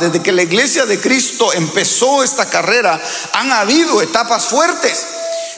[0.00, 3.00] desde que la iglesia de Cristo empezó esta carrera,
[3.32, 5.06] han habido etapas fuertes.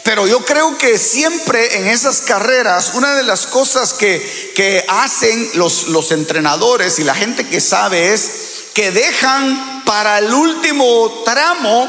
[0.03, 5.51] Pero yo creo que siempre en esas carreras, una de las cosas que, que hacen
[5.55, 8.31] los, los entrenadores y la gente que sabe es
[8.75, 11.89] que dejan para el último tramo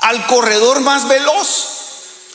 [0.00, 1.81] al corredor más veloz.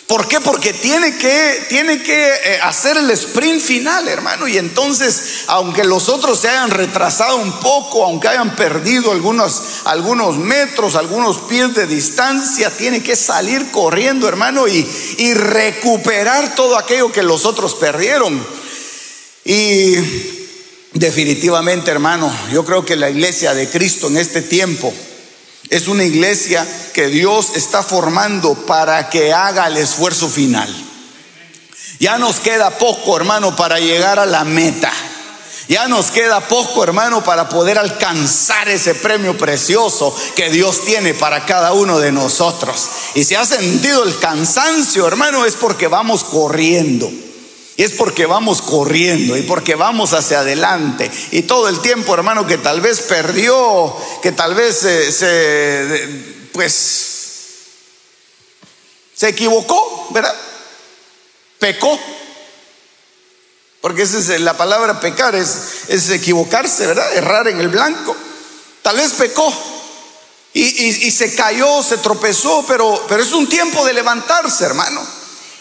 [0.08, 0.40] ¿Por qué?
[0.40, 4.48] Porque tiene que, tiene que eh, hacer el sprint final, hermano.
[4.48, 10.38] Y entonces, aunque los otros se hayan retrasado un poco, aunque hayan perdido algunos, algunos
[10.38, 17.12] metros, algunos pies de distancia, tiene que salir corriendo, hermano, y, y recuperar todo aquello
[17.12, 18.42] que los otros perdieron.
[19.44, 19.94] Y
[20.94, 24.94] definitivamente, hermano, yo creo que la iglesia de Cristo en este tiempo
[25.70, 30.74] es una iglesia que Dios está formando para que haga el esfuerzo final.
[32.00, 34.92] Ya nos queda poco, hermano, para llegar a la meta.
[35.68, 41.46] Ya nos queda poco, hermano, para poder alcanzar ese premio precioso que Dios tiene para
[41.46, 42.88] cada uno de nosotros.
[43.16, 47.12] Y si ha sentido el cansancio, hermano, es porque vamos corriendo.
[47.78, 51.12] Y es porque vamos corriendo y porque vamos hacia adelante.
[51.30, 57.08] Y todo el tiempo, hermano, que tal vez perdió, que tal vez se, pues,
[59.16, 60.36] se equivocó, ¿verdad?
[61.60, 62.00] Pecó.
[63.80, 67.16] Porque esa es la palabra pecar, es, es equivocarse, ¿verdad?
[67.16, 68.16] Errar en el blanco.
[68.82, 69.54] Tal vez pecó.
[70.52, 75.06] Y, y, se cayó, se tropezó, pero, pero es un tiempo de levantarse, hermano.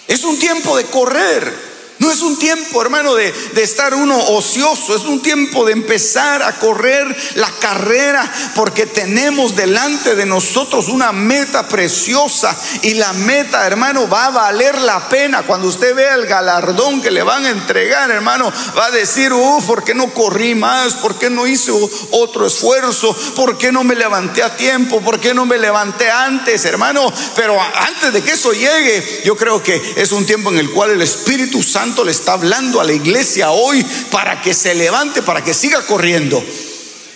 [0.09, 1.76] Es un tiempo de correr.
[1.99, 6.59] No es un tiempo, hermano, de, estar uno ocioso, es un tiempo de empezar a
[6.59, 14.09] correr la carrera porque tenemos delante de nosotros una meta preciosa y la meta, hermano,
[14.09, 15.45] va a valer la pena.
[15.45, 19.65] Cuando usted vea el galardón que le van a entregar, hermano, va a decir, uff,
[19.65, 20.95] ¿por qué no corrí más?
[20.95, 21.73] ¿Por qué no hice
[22.11, 23.17] otro esfuerzo?
[23.34, 25.01] ¿Por qué no me levanté a tiempo?
[25.01, 27.11] ¿Por qué no me levanté antes, hermano?
[27.34, 30.91] Pero antes de que eso llegue, yo creo que es un tiempo en el cual
[30.91, 35.45] el Espíritu Santo le está hablando a la iglesia hoy para que se levante, para
[35.45, 36.43] que siga corriendo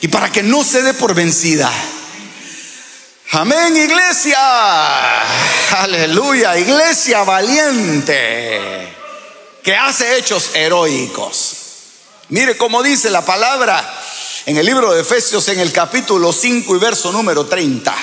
[0.00, 1.70] y para que no se dé por vencida.
[3.32, 4.38] Amén, iglesia.
[5.72, 8.97] Aleluya, iglesia valiente
[9.62, 11.56] que hace hechos heroicos.
[12.28, 13.98] Mire cómo dice la palabra
[14.47, 17.94] en el libro de Efesios en el capítulo 5 y verso número 30.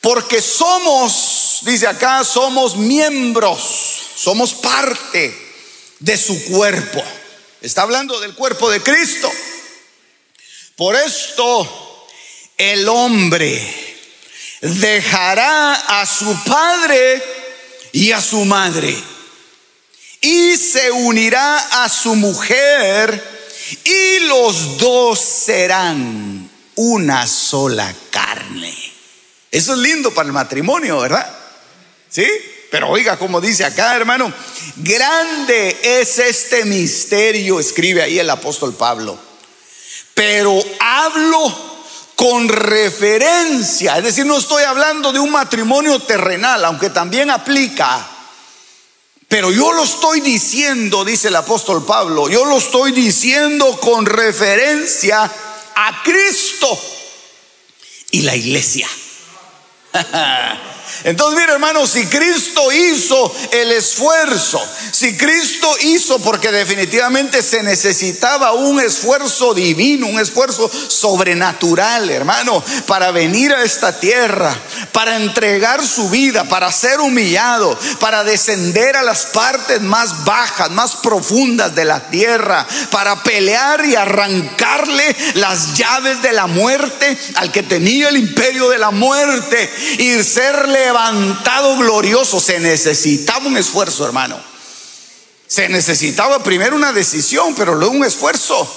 [0.00, 5.36] Porque somos, dice acá, somos miembros somos parte
[5.98, 7.02] de su cuerpo.
[7.60, 9.30] Está hablando del cuerpo de Cristo.
[10.76, 12.06] Por esto
[12.56, 13.96] el hombre
[14.60, 17.22] dejará a su padre
[17.92, 18.94] y a su madre
[20.20, 23.22] y se unirá a su mujer
[23.84, 28.74] y los dos serán una sola carne.
[29.50, 31.30] Eso es lindo para el matrimonio, ¿verdad?
[32.08, 32.26] ¿Sí?
[32.74, 34.32] Pero oiga, como dice acá, hermano,
[34.74, 39.16] grande es este misterio, escribe ahí el apóstol Pablo.
[40.12, 41.56] Pero hablo
[42.16, 48.08] con referencia, es decir, no estoy hablando de un matrimonio terrenal, aunque también aplica.
[49.28, 55.22] Pero yo lo estoy diciendo, dice el apóstol Pablo, yo lo estoy diciendo con referencia
[55.76, 56.76] a Cristo
[58.10, 58.88] y la iglesia.
[61.02, 64.60] Entonces, mire hermano, si Cristo hizo el esfuerzo,
[64.92, 73.10] si Cristo hizo porque definitivamente se necesitaba un esfuerzo divino, un esfuerzo sobrenatural, hermano, para
[73.10, 74.56] venir a esta tierra,
[74.92, 80.96] para entregar su vida, para ser humillado, para descender a las partes más bajas, más
[80.96, 87.62] profundas de la tierra, para pelear y arrancarle las llaves de la muerte al que
[87.62, 94.38] tenía el imperio de la muerte y serle levantado glorioso, se necesitaba un esfuerzo, hermano.
[95.46, 98.68] Se necesitaba primero una decisión, pero luego un esfuerzo.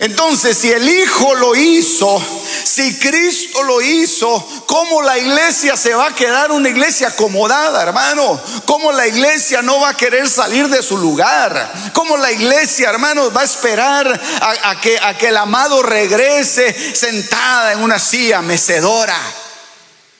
[0.00, 2.22] Entonces, si el Hijo lo hizo,
[2.64, 8.40] si Cristo lo hizo, ¿cómo la iglesia se va a quedar una iglesia acomodada, hermano?
[8.64, 11.72] ¿Cómo la iglesia no va a querer salir de su lugar?
[11.94, 14.20] ¿Cómo la iglesia, hermano, va a esperar
[14.62, 19.18] a, que, a que el amado regrese sentada en una silla mecedora,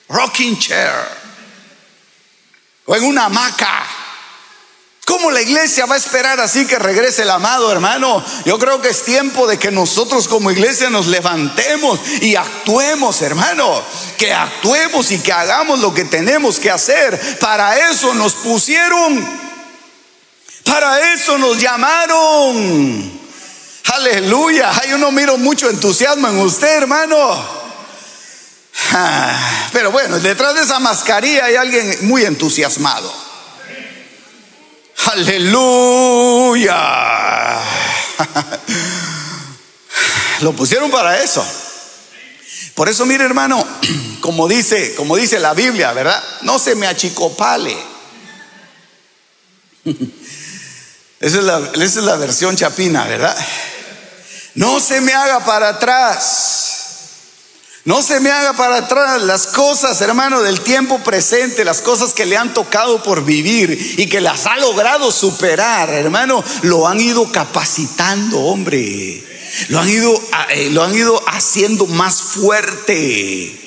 [0.08, 1.17] rocking chair,
[2.88, 3.86] o en una hamaca?
[5.04, 8.22] ¿Cómo la iglesia va a esperar así que regrese el amado hermano?
[8.44, 13.82] Yo creo que es tiempo de que nosotros como iglesia nos levantemos y actuemos, hermano.
[14.18, 17.38] Que actuemos y que hagamos lo que tenemos que hacer.
[17.38, 19.26] Para eso nos pusieron.
[20.64, 23.20] Para eso nos llamaron.
[23.94, 24.72] Aleluya.
[24.90, 27.57] Yo no miro mucho entusiasmo en usted, hermano.
[28.92, 33.12] Ah, pero bueno, detrás de esa mascarilla hay alguien muy entusiasmado.
[35.12, 36.74] Aleluya.
[40.40, 41.44] Lo pusieron para eso.
[42.74, 43.64] Por eso, mire, hermano,
[44.20, 46.22] como dice, como dice la Biblia, ¿verdad?
[46.42, 47.76] No se me achicopale.
[51.20, 53.36] Esa es, la, esa es la versión chapina, ¿verdad?
[54.54, 56.67] No se me haga para atrás.
[57.84, 62.26] No se me haga para atrás las cosas, hermano, del tiempo presente, las cosas que
[62.26, 67.30] le han tocado por vivir y que las ha logrado superar, hermano, lo han ido
[67.32, 69.24] capacitando, hombre.
[69.68, 73.64] Lo han ido, eh, lo han ido haciendo más fuerte.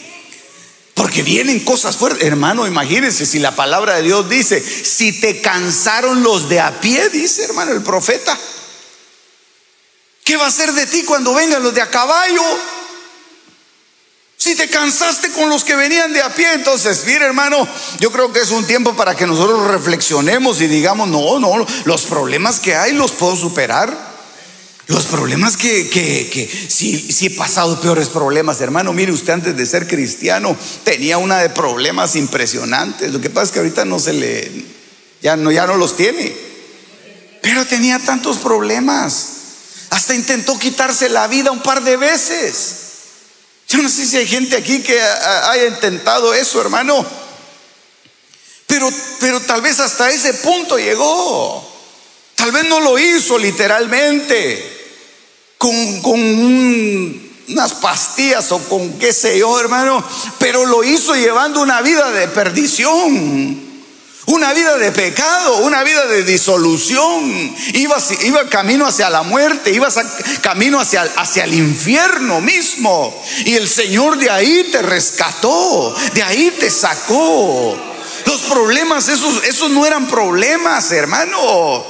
[0.93, 2.23] Porque vienen cosas fuertes.
[2.23, 7.09] Hermano, imagínense si la palabra de Dios dice, si te cansaron los de a pie,
[7.09, 8.37] dice hermano el profeta,
[10.23, 12.43] ¿qué va a ser de ti cuando vengan los de a caballo?
[14.41, 17.67] Si te cansaste con los que venían de a pie, entonces, mire hermano,
[17.99, 22.01] yo creo que es un tiempo para que nosotros reflexionemos y digamos, no, no, los
[22.05, 23.95] problemas que hay los puedo superar.
[24.87, 29.63] Los problemas que, que, que si, he pasado peores problemas, hermano, mire usted antes de
[29.67, 33.11] ser cristiano tenía una de problemas impresionantes.
[33.11, 34.51] Lo que pasa es que ahorita no se le,
[35.21, 36.35] ya no, ya no los tiene.
[37.43, 39.27] Pero tenía tantos problemas.
[39.91, 42.80] Hasta intentó quitarse la vida un par de veces.
[43.71, 47.05] Yo no sé si hay gente aquí que haya intentado eso, hermano.
[48.67, 51.65] Pero, pero tal vez hasta ese punto llegó.
[52.35, 54.79] Tal vez no lo hizo literalmente.
[55.57, 56.19] Con, con
[57.47, 60.03] unas pastillas o con qué sé yo, hermano.
[60.37, 63.70] Pero lo hizo llevando una vida de perdición.
[64.31, 67.53] Una vida de pecado, una vida de disolución.
[67.73, 69.89] Iba, iba camino hacia la muerte, iba
[70.39, 73.13] camino hacia, hacia el infierno mismo.
[73.43, 77.77] Y el Señor de ahí te rescató, de ahí te sacó.
[78.25, 81.85] Los problemas, esos, esos no eran problemas, hermano.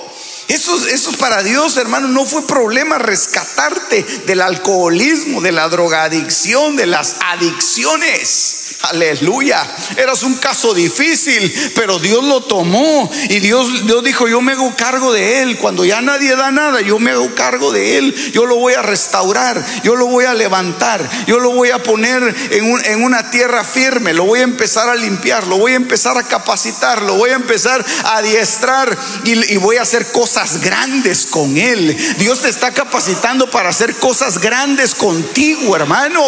[0.47, 6.87] Eso, eso para Dios, hermano, no fue problema rescatarte del alcoholismo, de la drogadicción, de
[6.87, 8.60] las adicciones.
[8.83, 9.63] Aleluya.
[9.95, 14.75] Eras un caso difícil, pero Dios lo tomó y Dios, Dios dijo, yo me hago
[14.75, 15.57] cargo de él.
[15.57, 18.31] Cuando ya nadie da nada, yo me hago cargo de él.
[18.31, 22.35] Yo lo voy a restaurar, yo lo voy a levantar, yo lo voy a poner
[22.51, 26.23] en, una tierra firme, lo voy a empezar a limpiar, lo voy a empezar a
[26.23, 31.55] capacitar, lo voy a empezar a adiestrar y, y voy a hacer cosas grandes con
[31.57, 31.95] él.
[32.17, 36.21] Dios te está capacitando para hacer cosas grandes contigo, hermano.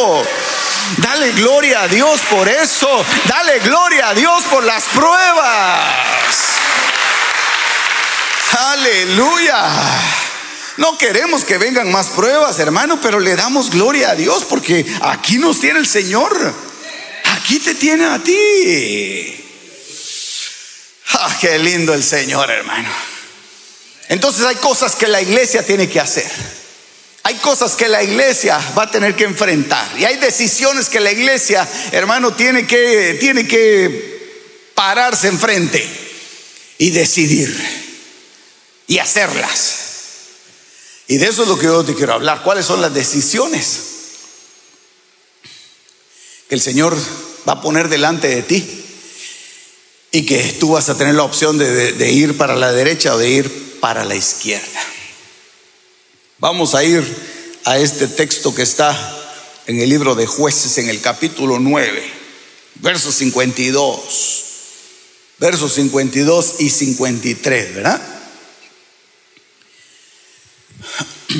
[0.97, 3.05] Dale gloria a Dios por eso.
[3.27, 5.79] Dale gloria a Dios por las pruebas.
[8.57, 9.65] Aleluya.
[10.77, 15.37] No queremos que vengan más pruebas, hermano, pero le damos gloria a Dios porque aquí
[15.37, 16.53] nos tiene el Señor.
[17.35, 19.39] Aquí te tiene a ti.
[21.13, 22.89] Ah, qué lindo el Señor, hermano.
[24.09, 26.62] Entonces hay cosas que la iglesia tiene que hacer.
[27.25, 31.11] Hay cosas que la iglesia va a tener que enfrentar y hay decisiones que la
[31.11, 35.81] iglesia, hermano, tiene que, tiene que pararse enfrente
[36.77, 37.55] y decidir
[38.87, 39.75] y hacerlas.
[41.07, 42.43] Y de eso es lo que yo te quiero hablar.
[42.43, 43.79] ¿Cuáles son las decisiones
[46.49, 46.97] que el Señor
[47.47, 48.85] va a poner delante de ti?
[50.11, 53.17] Y que tú vas a tener la opción de, de ir para la derecha o
[53.17, 54.92] de ir para la izquierda.
[56.43, 57.01] Vamos a ir
[57.63, 58.91] a este texto que está
[59.65, 62.03] en el libro de jueces en el capítulo 9,
[62.81, 64.43] versos 52,
[65.37, 68.01] versos 52 y 53, ¿verdad?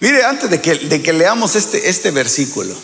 [0.00, 2.74] Mire, antes de que, de que leamos este, este versículo,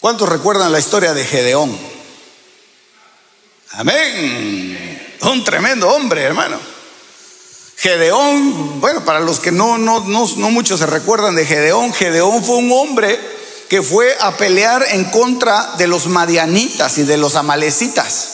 [0.00, 1.78] ¿cuántos recuerdan la historia de Gedeón?
[3.72, 5.18] Amén.
[5.20, 6.73] Un tremendo hombre, hermano.
[7.76, 12.44] Gedeón, bueno, para los que no, no, no, no muchos se recuerdan de Gedeón, Gedeón
[12.44, 13.18] fue un hombre
[13.68, 18.28] que fue a pelear en contra de los madianitas y de los amalecitas,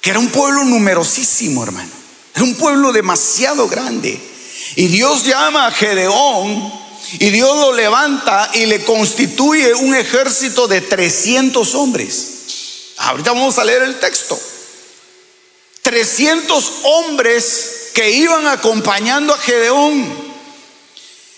[0.00, 1.90] que era un pueblo numerosísimo, hermano.
[2.34, 4.20] Era un pueblo demasiado grande.
[4.76, 6.72] Y Dios llama a Gedeón
[7.18, 12.28] y Dios lo levanta y le constituye un ejército de 300 hombres.
[12.96, 14.38] Ahorita vamos a leer el texto.
[15.82, 20.32] 300 hombres que iban acompañando a Gedeón.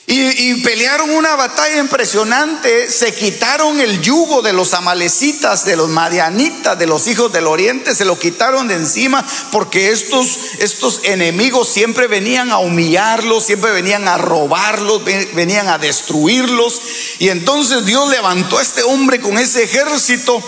[0.06, 6.78] Y, pelearon una batalla impresionante, se quitaron el yugo de los amalecitas, de los madianitas,
[6.78, 12.06] de los hijos del oriente, se lo quitaron de encima porque estos, estos enemigos siempre
[12.06, 16.82] venían a humillarlos, siempre venían a robarlos, venían a destruirlos.
[17.18, 20.42] Y entonces Dios levantó a este hombre con ese ejército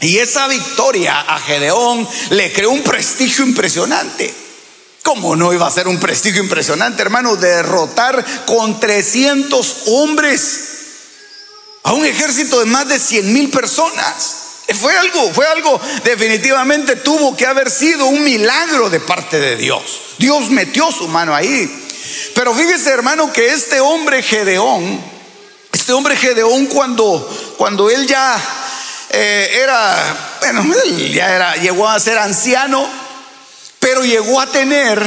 [0.00, 4.47] y esa victoria a Gedeón le creó un prestigio impresionante.
[5.02, 10.60] ¿Cómo no iba a ser un prestigio impresionante, hermano, derrotar con 300 hombres
[11.84, 14.36] a un ejército de más de 100 mil personas?
[14.78, 19.82] Fue algo, fue algo, definitivamente tuvo que haber sido un milagro de parte de Dios.
[20.18, 21.86] Dios metió su mano ahí.
[22.34, 25.00] Pero fíjese, hermano, que este hombre Gedeón,
[25.72, 28.38] este hombre Gedeón, cuando, cuando él ya
[29.10, 32.86] eh, era, bueno, él ya era, llegó a ser anciano,
[33.78, 35.00] pero llegó a tener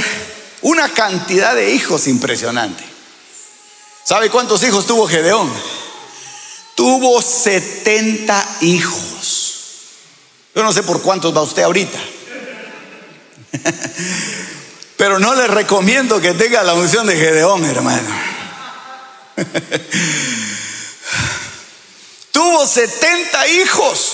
[0.62, 2.84] una cantidad de hijos impresionante.
[4.04, 5.52] ¿Sabe cuántos hijos tuvo Gedeón?
[6.76, 9.56] Tuvo 70 hijos.
[10.56, 12.00] Yo no sé por cuántos va usted ahorita.
[14.98, 18.10] Pero no le recomiendo que tenga la unción de Gedeón, hermano.
[22.32, 24.14] Tuvo 70 hijos.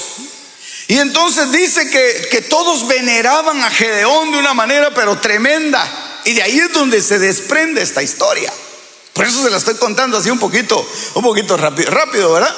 [0.87, 5.85] Y entonces dice que, todos veneraban a Gedeón de una manera pero tremenda.
[6.23, 8.51] Y de ahí es donde se desprende esta historia.
[9.13, 12.55] Por eso se la estoy contando así un poquito, un poquito rápido, ¿verdad?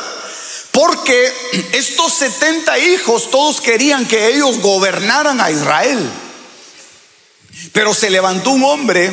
[0.72, 1.34] Porque
[1.72, 6.12] estos 70 hijos todos querían que ellos gobernaran a Israel.
[7.74, 9.12] Pero se levantó un hombre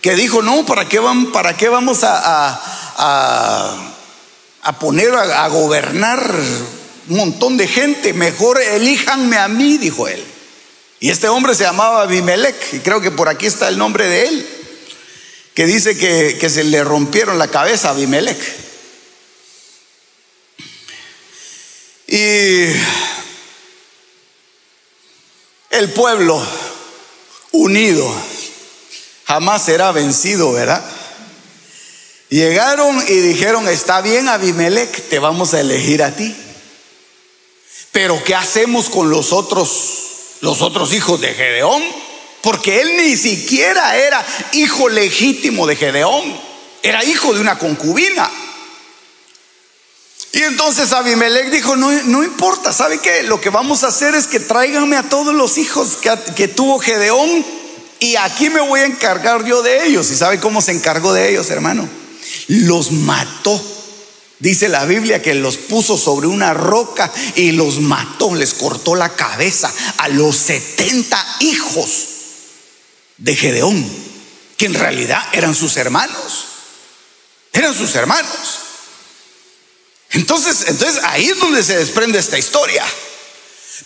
[0.00, 2.20] que dijo, no, ¿para qué, van, para qué vamos a,
[2.96, 3.92] a,
[4.62, 6.32] a poner a gobernar
[7.08, 10.22] un montón de gente, mejor elíjanme a mí, dijo él.
[10.98, 14.28] Y este hombre se llamaba Abimelech, y creo que por aquí está el nombre de
[14.28, 14.46] él,
[15.54, 18.38] que dice que, que se le rompieron la cabeza a Abimelech.
[22.08, 22.66] Y
[25.70, 26.40] el pueblo
[27.52, 28.12] unido
[29.26, 30.84] jamás será vencido, ¿verdad?
[32.28, 36.34] Llegaron y dijeron, está bien Abimelech, te vamos a elegir a ti.
[37.96, 39.68] Pero ¿qué hacemos con los otros,
[40.42, 41.82] los otros hijos de Gedeón?
[42.42, 44.22] Porque él ni siquiera era
[44.52, 46.22] hijo legítimo de Gedeón,
[46.82, 48.30] era hijo de una concubina.
[50.30, 53.22] Y entonces Abimelech dijo, no, no importa, ¿sabe qué?
[53.22, 56.78] Lo que vamos a hacer es que tráiganme a todos los hijos que, que tuvo
[56.78, 57.46] Gedeón
[57.98, 60.10] y aquí me voy a encargar yo de ellos.
[60.10, 61.88] ¿Y sabe cómo se encargó de ellos, hermano?
[62.48, 63.58] Los mató
[64.38, 69.14] Dice la Biblia que los puso sobre una roca y los mató, les cortó la
[69.14, 72.06] cabeza a los 70 hijos
[73.16, 73.90] de Gedeón,
[74.58, 76.44] que en realidad eran sus hermanos.
[77.52, 78.58] Eran sus hermanos.
[80.10, 82.84] Entonces, entonces ahí es donde se desprende esta historia.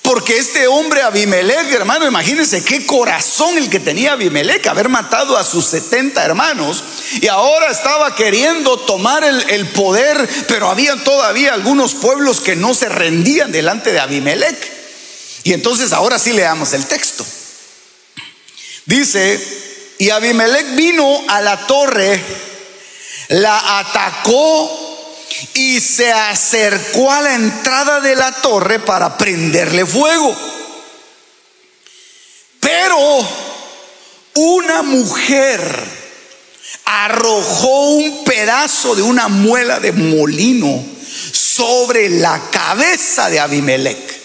[0.02, 5.44] Porque este hombre Abimelech, hermano, imagínense qué corazón el que tenía Abimelech, haber matado a
[5.44, 6.82] sus 70 hermanos
[7.20, 12.88] y ahora estaba queriendo tomar el, poder, pero había todavía algunos pueblos que no se
[12.88, 14.72] rendían delante de Abimelech.
[15.44, 17.24] Y entonces ahora sí leamos el texto.
[18.86, 22.20] Dice, y Abimelech vino a la torre,
[23.28, 24.89] la atacó
[25.54, 30.34] y se acercó a la entrada de la torre para prenderle fuego.
[32.60, 33.28] Pero
[34.34, 35.60] una mujer
[36.84, 40.84] arrojó un pedazo de una muela de molino
[41.32, 44.20] sobre la cabeza de Abimelech.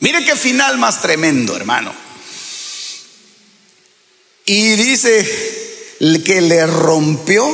[0.00, 1.94] Mire qué final más tremendo, hermano.
[4.44, 7.52] Y dice que le rompió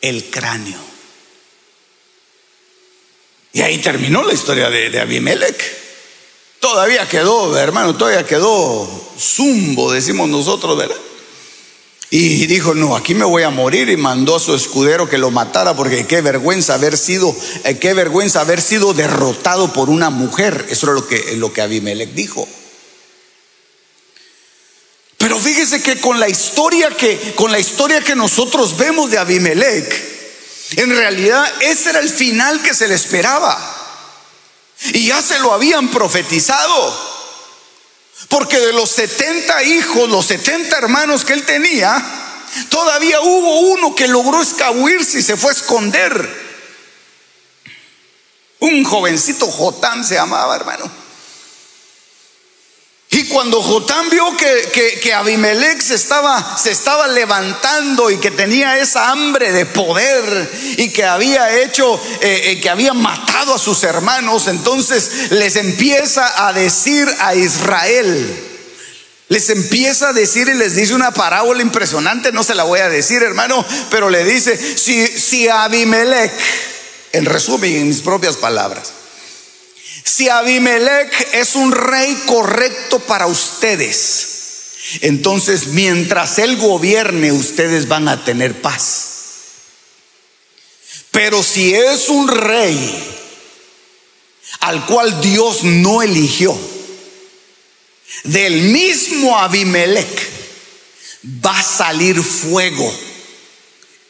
[0.00, 0.87] el cráneo.
[3.58, 5.60] Y ahí terminó la historia de, Abimelech.
[6.60, 8.88] Todavía quedó, hermano, todavía quedó
[9.18, 10.94] zumbo, decimos nosotros, ¿verdad?
[12.08, 15.32] Y dijo, no, aquí me voy a morir y mandó a su escudero que lo
[15.32, 17.34] matara porque qué vergüenza haber sido,
[17.64, 20.66] eh, qué vergüenza haber sido derrotado por una mujer.
[20.70, 22.46] Eso es lo que, lo que Abimelech dijo.
[25.16, 30.07] Pero fíjese que con la historia que con la historia que nosotros vemos de Abimelech,
[30.72, 33.56] en realidad ese era el final que se le esperaba.
[34.92, 37.08] Y ya se lo habían profetizado.
[38.28, 42.02] Porque de los 70 hijos, los 70 hermanos que él tenía,
[42.68, 46.48] todavía hubo uno que logró escabuirse y se fue a esconder.
[48.60, 50.90] Un jovencito Jotán se llamaba, hermano.
[53.18, 58.78] Y cuando Jotán vio que, que, Abimelech se estaba, se estaba levantando y que tenía
[58.78, 63.82] esa hambre de poder y que había hecho, eh, eh, que había matado a sus
[63.82, 68.40] hermanos, entonces les empieza a decir a Israel,
[69.26, 72.88] les empieza a decir y les dice una parábola impresionante, no se la voy a
[72.88, 76.32] decir hermano, pero le dice, si, si Abimelech,
[77.10, 78.92] en resumen, en mis propias palabras,
[80.04, 84.28] si Abimelech es un rey correcto para ustedes,
[85.02, 89.04] entonces mientras él gobierne, ustedes van a tener paz.
[91.10, 93.14] Pero si es un rey
[94.60, 96.56] al cual Dios no eligió,
[98.24, 100.30] del mismo Abimelech
[101.44, 102.92] va a salir fuego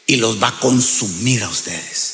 [0.05, 2.08] y los va a consumir a ustedes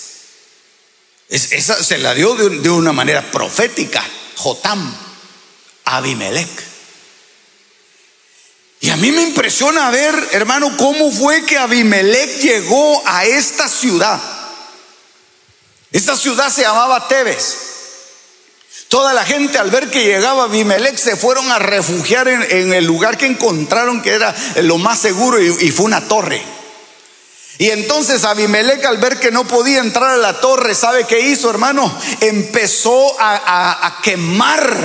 [1.29, 4.03] esa se la dio de, una manera profética,
[4.35, 4.95] Jotam,
[5.85, 6.63] Abimelech.
[8.81, 14.21] Y a mí me impresiona ver, hermano, cómo fue que Abimelech llegó a esta ciudad.
[15.91, 17.57] Esta ciudad se llamaba Tebes.
[18.87, 23.17] Toda la gente al ver que llegaba Abimelech se fueron a refugiar en, el lugar
[23.17, 26.54] que encontraron que era lo más seguro y fue una torre.
[27.57, 31.49] Y entonces Abimelech al ver que no podía entrar a la torre, ¿sabe qué hizo,
[31.49, 31.99] hermano?
[32.19, 34.75] Empezó a, quemar,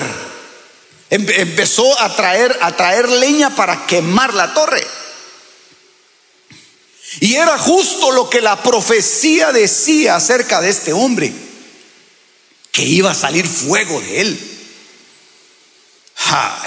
[1.11, 4.87] em, empezó a traer, a traer leña para quemar la torre.
[7.19, 11.33] Y era justo lo que la profecía decía acerca de este hombre,
[12.71, 14.47] que iba a salir fuego de él.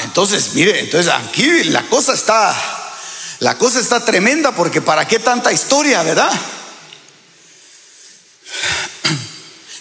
[0.03, 2.82] entonces, mire, entonces aquí la cosa está
[3.43, 6.31] la cosa está tremenda porque ¿para qué tanta historia, verdad?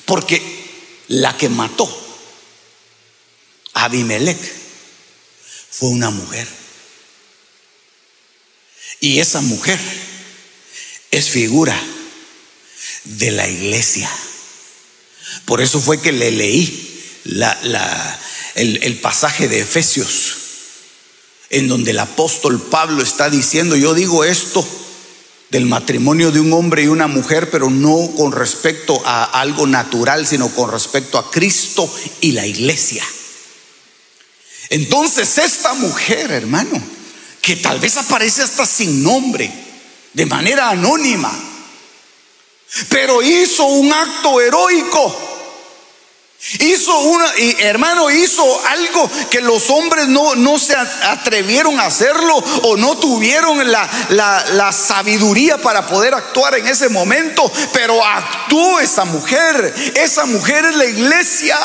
[0.05, 0.43] Porque
[1.07, 1.89] la que mató
[3.75, 4.37] a Abimelech
[5.71, 6.49] fue una mujer.
[8.99, 9.79] Y esa mujer
[11.13, 11.81] es figura
[13.05, 14.11] de la iglesia.
[15.45, 17.15] Por eso fue que le leí
[18.57, 20.42] el, el pasaje de Efesios
[21.53, 24.67] en donde el apóstol Pablo está diciendo, yo digo esto
[25.51, 30.27] del matrimonio de un hombre y una mujer, pero no con respecto a algo natural,
[30.27, 33.05] sino con respecto a Cristo y la iglesia.
[34.71, 36.83] Entonces esta mujer, hermano,
[37.43, 39.53] que tal vez aparece hasta sin nombre,
[40.15, 41.31] de manera anónima,
[42.89, 45.32] pero hizo un acto heroico
[46.59, 52.35] Hizo una, y hermano, hizo algo que los hombres no, no se atrevieron a hacerlo
[52.65, 58.81] o no tuvieron la, la, la, sabiduría para poder actuar en ese momento, pero actuó
[58.81, 59.73] esa mujer.
[59.95, 61.57] Esa mujer es la iglesia.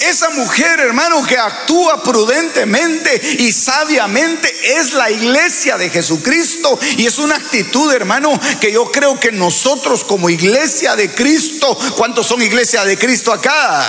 [0.00, 6.78] Esa mujer, hermano, que actúa prudentemente y sabiamente es la iglesia de Jesucristo.
[6.98, 12.26] Y es una actitud, hermano, que yo creo que nosotros como iglesia de Cristo, ¿cuántos
[12.26, 13.86] son iglesia de Cristo acá?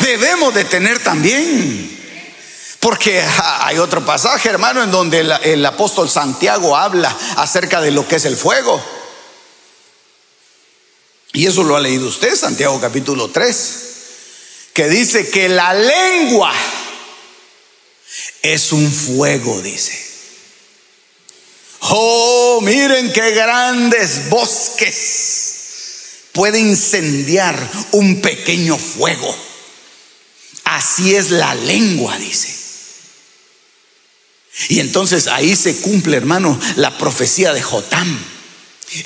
[0.00, 2.00] Debemos de tener también.
[2.80, 3.22] Porque
[3.60, 8.16] hay otro pasaje, hermano, en donde el, el apóstol Santiago habla acerca de lo que
[8.16, 8.82] es el fuego.
[11.34, 13.91] Y eso lo ha leído usted, Santiago capítulo 3
[14.72, 16.52] que dice que la lengua
[18.42, 19.98] es un fuego, dice.
[21.80, 25.52] Oh, miren qué grandes bosques
[26.32, 29.36] puede incendiar un pequeño fuego.
[30.64, 32.62] Así es la lengua, dice.
[34.68, 38.31] Y entonces ahí se cumple, hermano, la profecía de Jotam.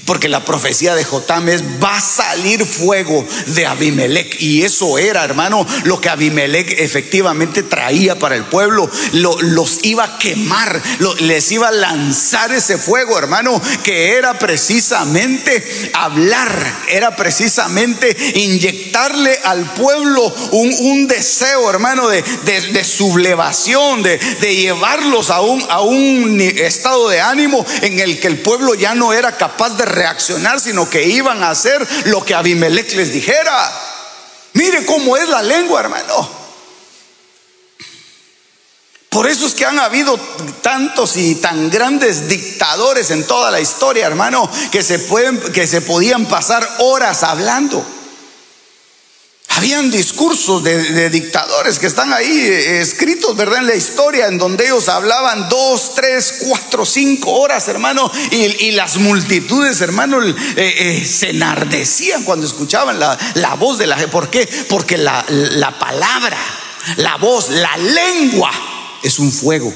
[0.05, 4.40] Porque la profecía de Jotam es, va a salir fuego de Abimelech.
[4.40, 8.90] Y eso era, hermano, lo que Abimelech efectivamente traía para el pueblo.
[9.12, 10.83] los iba a quemar,
[11.20, 19.72] les iba a lanzar ese fuego, hermano, que era precisamente hablar, era precisamente inyectarle al
[19.75, 20.22] pueblo
[20.53, 24.18] un, deseo, hermano, de, sublevación, de,
[24.57, 29.75] llevarlos a un estado de ánimo en el que el pueblo ya no era capaz
[29.76, 33.72] de reaccionar, sino que iban a hacer lo que Abimelech les dijera.
[34.54, 36.46] Mire cómo es la lengua, hermano.
[39.10, 40.18] Por eso es que han habido
[40.60, 45.80] tantos y tan grandes dictadores en toda la historia, hermano, que se, pueden, que se
[45.80, 47.95] podían pasar horas hablando.
[49.56, 53.60] Habían discursos de, dictadores que están ahí eh, escritos, ¿verdad?
[53.60, 58.98] En la historia, en donde ellos hablaban dos, tres, cuatro, cinco horas, hermano, y, las
[58.98, 64.12] multitudes, hermano, eh, eh, se enardecían cuando escuchaban la, voz de la gente.
[64.12, 64.46] ¿Por qué?
[64.68, 66.36] Porque la, la palabra,
[66.96, 68.50] la voz, la lengua
[69.02, 69.72] es un fuego.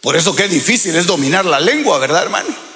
[0.00, 2.73] Por eso qué difícil es dominar la lengua, ¿verdad, hermano?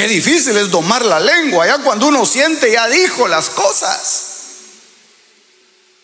[0.00, 4.28] Qué difícil es domar la lengua, ya cuando uno siente, ya dijo las cosas.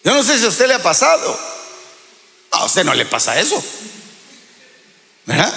[0.04, 1.40] Yo no sé si a usted le ha pasado.
[2.50, 3.64] a usted no le pasa eso.
[5.24, 5.50] ¿Verdad?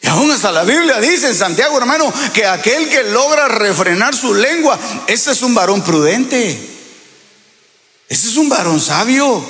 [0.00, 4.32] Y aún hasta la Biblia dice en Santiago, hermano, que aquel que logra refrenar su
[4.32, 6.78] lengua, ese es un varón prudente.
[8.08, 9.44] Ese es un varón sabio.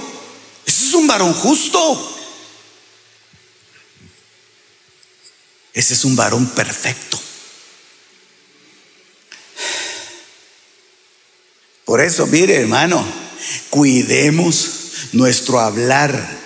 [0.66, 2.07] Ese es un varón justo.
[5.78, 7.20] Ese es un varón perfecto.
[11.84, 13.06] Por eso, mire hermano,
[13.70, 14.70] cuidemos
[15.12, 16.36] nuestro hablar,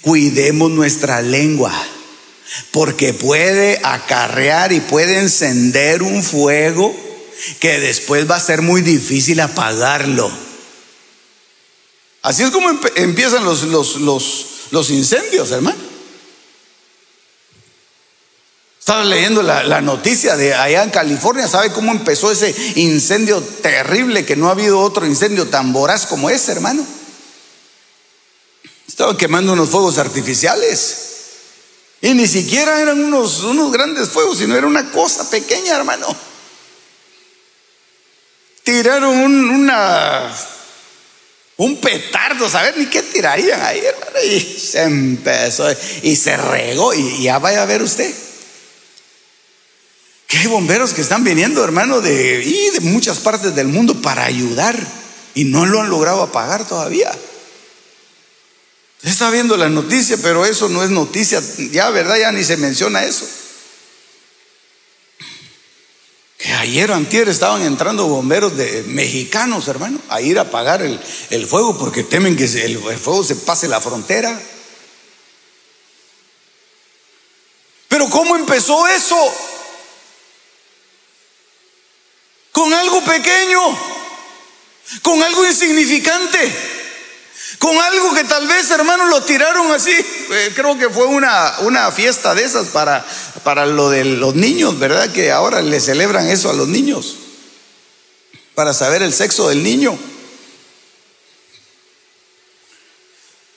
[0.00, 1.74] cuidemos nuestra lengua,
[2.70, 6.94] porque puede acarrear y puede encender un fuego
[7.58, 10.30] que después va a ser muy difícil apagarlo.
[12.22, 15.91] Así es como empiezan los, los, los, los incendios, hermano.
[18.82, 24.34] Estaba leyendo la, noticia de allá en California, ¿sabe cómo empezó ese incendio terrible que
[24.34, 26.84] no ha habido otro incendio tan voraz como ese, hermano?
[28.88, 30.96] Estaban quemando unos fuegos artificiales.
[32.00, 36.16] Y ni siquiera eran unos, unos grandes fuegos, sino era una cosa pequeña, hermano.
[38.64, 40.28] Tiraron un, una,
[41.58, 44.22] un petardo, ¿saber ni qué tirarían ahí, hermano?
[44.24, 45.68] Y se empezó
[46.02, 46.92] y se regó.
[46.92, 48.12] Y ya vaya a ver usted
[50.32, 54.24] que hay bomberos que están viniendo, hermano, de, y de muchas partes del mundo para
[54.24, 54.74] ayudar
[55.34, 57.12] y no lo han logrado apagar todavía.
[59.02, 62.16] Está viendo la noticia, pero eso no es noticia, ya, ¿verdad?
[62.16, 63.26] Ya ni se menciona eso.
[66.38, 70.98] Que ayer o antier estaban entrando bomberos de mexicanos, hermano, a ir a apagar el,
[71.28, 74.40] el fuego porque temen que el fuego se pase la frontera.
[77.88, 79.51] Pero ¿cómo empezó eso?
[82.62, 83.60] Con algo pequeño,
[85.02, 86.38] con algo insignificante,
[87.58, 89.90] con algo que tal vez, hermanos, lo tiraron así.
[89.90, 93.04] Eh, creo que fue una, una fiesta de esas para,
[93.42, 95.10] para lo de los niños, ¿verdad?
[95.10, 97.16] Que ahora le celebran eso a los niños,
[98.54, 99.98] para saber el sexo del niño.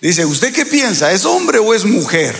[0.02, 1.12] Dice, ¿usted qué piensa?
[1.12, 2.36] ¿Es hombre o es mujer?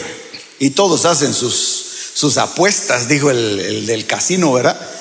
[0.58, 4.94] Y todos hacen sus, sus apuestas, dijo el, el del casino, ¿verdad?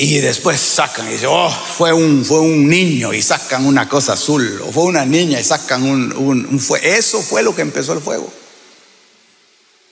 [0.00, 4.12] Y después sacan y dicen, oh, fue un, fue un niño y sacan una cosa
[4.12, 8.00] azul, o fue una niña y sacan un, un, Eso fue lo que empezó el
[8.00, 8.32] fuego.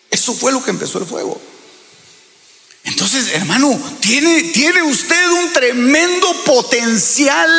[0.08, 1.40] Eso fue lo que empezó el fuego.
[2.84, 7.50] Entonces, hermano, tiene, tiene usted un tremendo potencial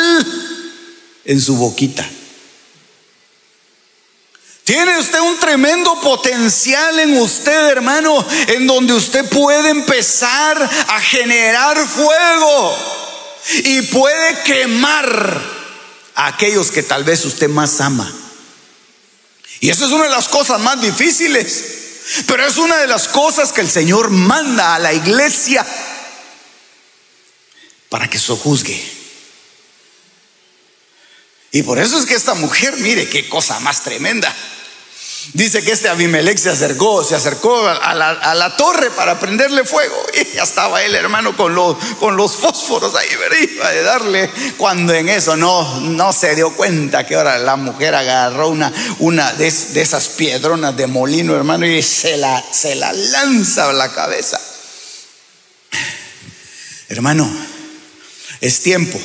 [1.26, 2.08] en su boquita.
[4.68, 11.78] Tiene usted un tremendo potencial en usted, hermano, en donde usted puede empezar a generar
[11.88, 12.76] fuego
[13.64, 15.42] y puede quemar
[16.14, 18.12] a aquellos que tal vez usted más ama.
[19.60, 21.64] Y esa es una de las cosas más difíciles,
[22.26, 25.66] pero es una de las cosas que el Señor manda a la iglesia
[27.88, 28.98] para que se juzgue.
[31.52, 34.36] Y por eso es que esta mujer, mire qué cosa más tremenda.
[35.34, 39.96] Dice que este Abimelech se acercó, se acercó a la, torre para prenderle fuego.
[40.14, 43.72] Y ya estaba el hermano, con los, con los fósforos ahí, ¿verdad?
[43.72, 44.30] de darle.
[44.56, 49.32] Cuando en eso no, no se dio cuenta que ahora la mujer agarró una, una
[49.32, 54.40] de, esas piedronas de molino, hermano, y se la, se la lanza a la cabeza.
[56.88, 57.30] Hermano,
[58.40, 58.98] es tiempo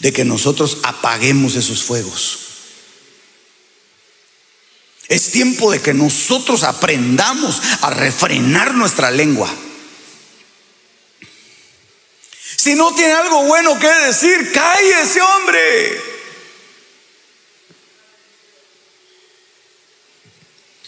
[0.00, 2.45] de que nosotros apaguemos esos fuegos.
[5.08, 9.52] Es tiempo de que nosotros aprendamos a refrenar nuestra lengua.
[12.56, 14.52] Si no tiene algo bueno que decir,
[15.02, 16.16] ese hombre.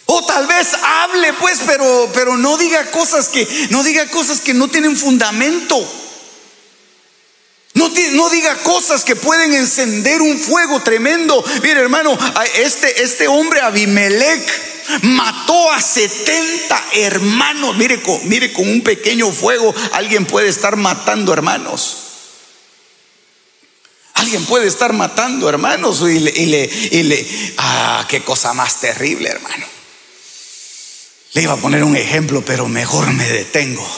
[0.06, 4.54] O tal vez hable, pues, pero, pero no diga cosas que no diga cosas que
[4.54, 5.76] no tienen fundamento.
[8.12, 11.44] No, diga cosas que pueden encender un fuego tremendo.
[11.62, 12.16] Mire, hermano,
[12.56, 14.68] este, este hombre Abimelech
[15.02, 17.76] mató a 70 hermanos.
[17.76, 21.98] Mire mire, con un pequeño fuego alguien puede estar matando hermanos.
[24.14, 26.30] Alguien puede estar matando hermanos y le,
[26.90, 29.66] y le, ah, qué cosa más terrible, hermano.
[31.34, 33.88] Le iba a poner un ejemplo, pero mejor me detengo.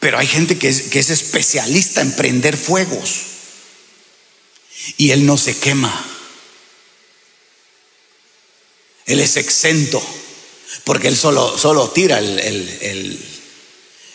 [0.00, 3.20] Pero hay gente que es, especialista en prender fuegos
[4.96, 6.06] y él no se quema.
[9.06, 10.02] Él es exento
[10.84, 13.30] porque él solo, solo tira el, el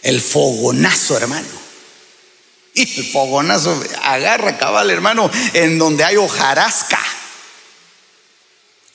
[0.06, 1.48] el fogonazo, hermano.
[2.76, 7.00] Y el fogonazo agarra cabal, hermano, en donde hay hojarasca.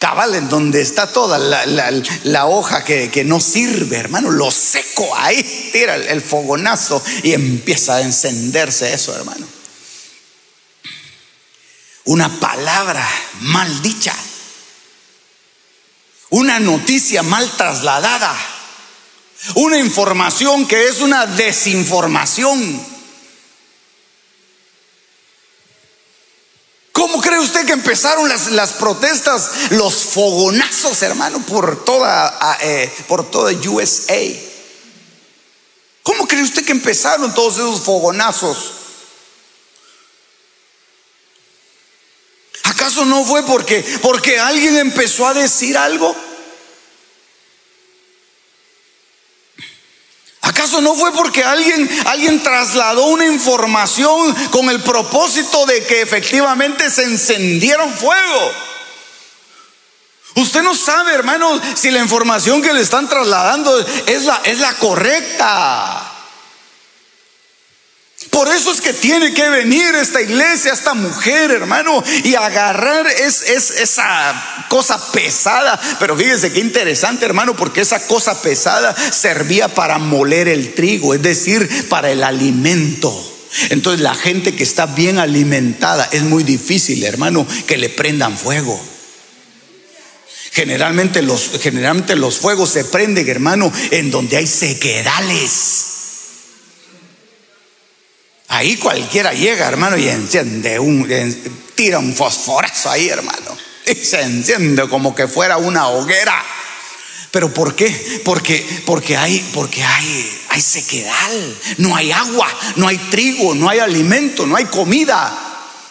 [0.01, 4.33] Cabal, en donde está toda la, hoja que, no sirve, hermano.
[4.33, 9.47] Lo seco ahí, tira el, fogonazo y empieza a encenderse eso, hermano.
[12.07, 13.07] Una palabra
[13.43, 14.17] mal dicha.
[16.31, 18.35] Una noticia mal trasladada
[19.55, 23.00] una información que es una desinformación.
[27.01, 33.53] ¿Cómo cree usted que empezaron las, protestas, los fogonazos, hermano, por toda, eh, por toda
[33.53, 34.21] USA?
[36.03, 38.73] ¿Cómo cree usted que empezaron todos esos fogonazos?
[42.65, 46.15] ¿Acaso no fue porque, porque alguien empezó a decir algo?
[50.61, 56.91] ¿Acaso no fue porque alguien, alguien trasladó una información con el propósito de que efectivamente
[56.91, 58.53] se encendiera un fuego?
[60.35, 64.75] Usted no sabe, hermano, si la información que le están trasladando es la, es la
[64.75, 66.10] correcta.
[68.29, 73.41] Por eso es que tiene que venir esta iglesia, esta mujer, hermano, y agarrar es,
[73.41, 75.81] esa cosa pesada.
[75.99, 81.23] Pero fíjese qué interesante, hermano, porque esa cosa pesada servía para moler el trigo, es
[81.23, 83.11] decir, para el alimento.
[83.71, 88.81] Entonces la gente que está bien alimentada es muy difícil, hermano, que le prendan fuego.
[90.53, 95.90] Generalmente los, generalmente los fuegos se prenden, hermano, en donde hay sequedales.
[98.51, 101.09] Ahí cualquiera llega, hermano, y enciende un,
[101.77, 103.57] tira un fosforazo ahí, hermano.
[103.87, 106.35] Y se enciende como que fuera una hoguera.
[107.31, 108.21] ¿Pero por qué?
[108.25, 111.31] Porque, porque, hay, porque hay, hay sequedad,
[111.79, 115.33] no hay agua, no hay trigo, no hay alimento, no hay comida.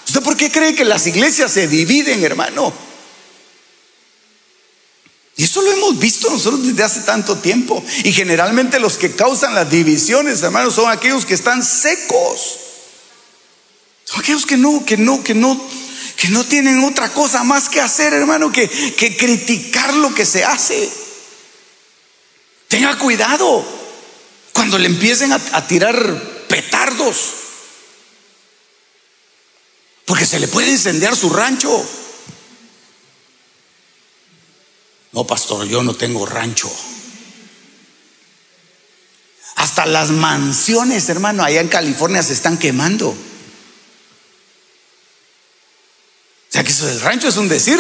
[0.06, 2.74] ¿Usted por qué cree que las iglesias se dividen, hermano?
[5.40, 7.82] Y eso lo hemos visto nosotros desde hace tanto tiempo.
[8.04, 12.58] Y generalmente los que causan las divisiones, hermanos, son aquellos que están secos.
[14.04, 15.58] Son aquellos que no, que no, que no,
[16.18, 20.44] que no tienen otra cosa más que hacer, hermano, que, que criticar lo que se
[20.44, 20.92] hace.
[22.68, 23.66] Tenga cuidado
[24.52, 27.16] cuando le empiecen a, a tirar petardos.
[30.04, 31.99] Porque se le puede incendiar su rancho.
[35.12, 36.72] No, pastor, yo no tengo rancho.
[39.56, 43.10] Hasta las mansiones, hermano, allá en California se están quemando.
[43.10, 43.18] O
[46.50, 47.80] sea que eso del rancho es un decir.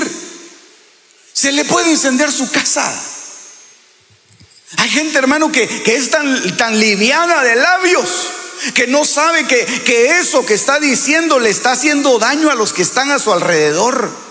[1.33, 2.91] Se le puede encender su casa.
[4.77, 8.09] Hay gente, hermano, que, es tan, tan liviana de labios
[8.73, 12.73] que no sabe que, que eso que está diciendo le está haciendo daño a los
[12.73, 14.28] que están a su alrededor.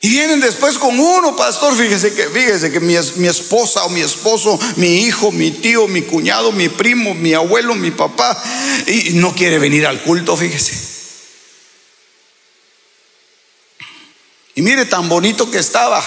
[0.00, 4.02] Y vienen después con uno, pastor, fíjese que, fíjese que mi, mi, esposa o mi
[4.02, 8.40] esposo, mi hijo, mi tío, mi cuñado, mi primo, mi abuelo, mi papá,
[8.86, 10.96] y no quiere venir al culto, fíjese.
[14.54, 16.02] Y mire tan bonito que estaba,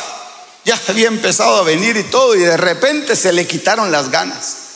[0.66, 4.69] ya había empezado a venir y todo, y de repente se le quitaron las ganas.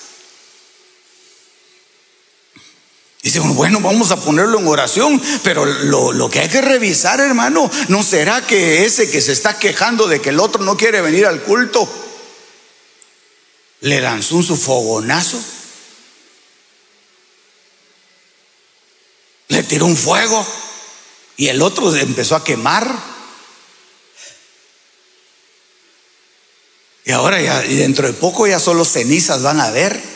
[3.24, 8.04] Dice bueno, vamos a ponerlo en oración, pero lo, que hay que revisar, hermano, ¿no
[8.04, 11.42] será que ese que se está quejando de que el otro no quiere venir al
[11.42, 11.88] culto,
[13.80, 15.42] le lanzó un su fogonazo?
[19.48, 20.46] Le tiró un fuego
[21.38, 22.94] y el otro empezó a quemar.
[27.06, 30.13] Y ahora ya, y dentro de poco ya solo cenizas van a ver.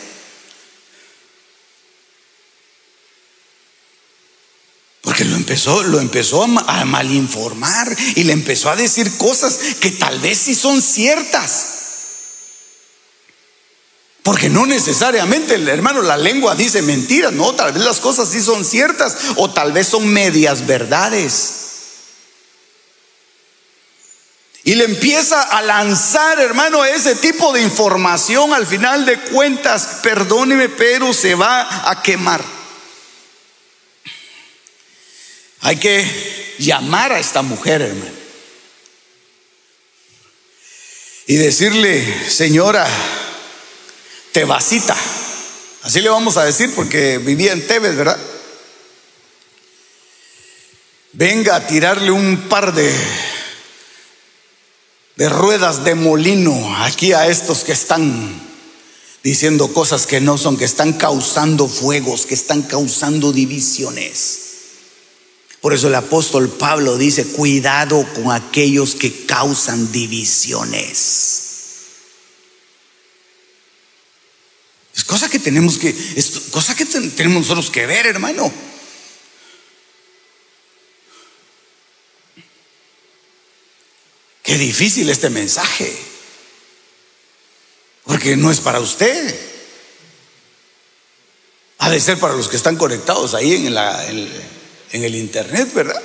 [5.86, 10.82] Lo empezó a malinformar y le empezó a decir cosas que tal vez sí son
[10.82, 11.78] ciertas.
[14.22, 18.64] Porque no necesariamente, hermano, la lengua dice mentiras, no, tal vez las cosas sí son
[18.64, 21.58] ciertas o tal vez son medias verdades.
[24.64, 28.52] Y le empieza a lanzar, hermano, ese tipo de información.
[28.52, 32.57] Al final de cuentas, perdóneme, pero se va a quemar.
[35.60, 38.18] Hay que llamar a esta mujer, hermano.
[41.26, 42.88] Y decirle, señora,
[44.32, 44.96] Tebasita.
[45.82, 48.18] Así le vamos a decir porque vivía en Tebes, ¿verdad?
[51.12, 52.92] Venga a tirarle un par de
[55.18, 58.40] de ruedas de molino aquí a estos que están
[59.24, 64.47] diciendo cosas que no son, que están causando fuegos, que están causando divisiones.
[65.60, 71.44] Por eso el apóstol Pablo dice, cuidado con aquellos que causan divisiones.
[74.94, 78.52] Es cosa que tenemos que, es cosa que tenemos nosotros que ver, hermano.
[84.42, 85.94] Qué difícil este mensaje.
[88.04, 89.38] Porque no es para usted.
[91.78, 94.06] Ha de ser para los que están conectados ahí en, la,
[94.92, 96.02] en el internet, ¿verdad?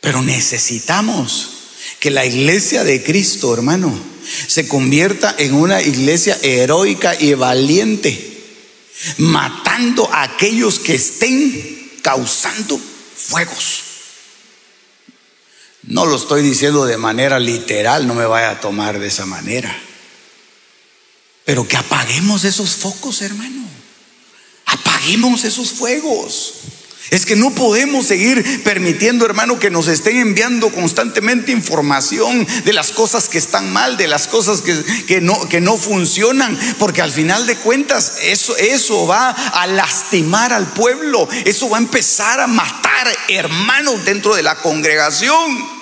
[0.00, 1.50] Pero necesitamos
[1.98, 3.98] que la iglesia de Cristo, hermano,
[4.46, 8.34] se convierta en una iglesia heroica y valiente
[9.18, 12.78] matando a aquellos que estén causando
[13.16, 13.82] fuegos.
[15.84, 19.74] No lo estoy diciendo de manera literal, no me vaya a tomar de esa manera.
[21.44, 23.64] Pero que apaguemos esos focos, hermano.
[24.66, 26.54] Apaguemos esos fuegos.
[27.10, 32.92] Es que no podemos seguir permitiendo, hermano, que nos estén enviando constantemente información de las
[32.92, 37.46] cosas que están mal, de las cosas que, no, que no funcionan, porque al final
[37.46, 43.06] de cuentas eso, eso va a lastimar al pueblo, eso va a empezar a matar
[43.28, 45.73] hermanos dentro de la congregación.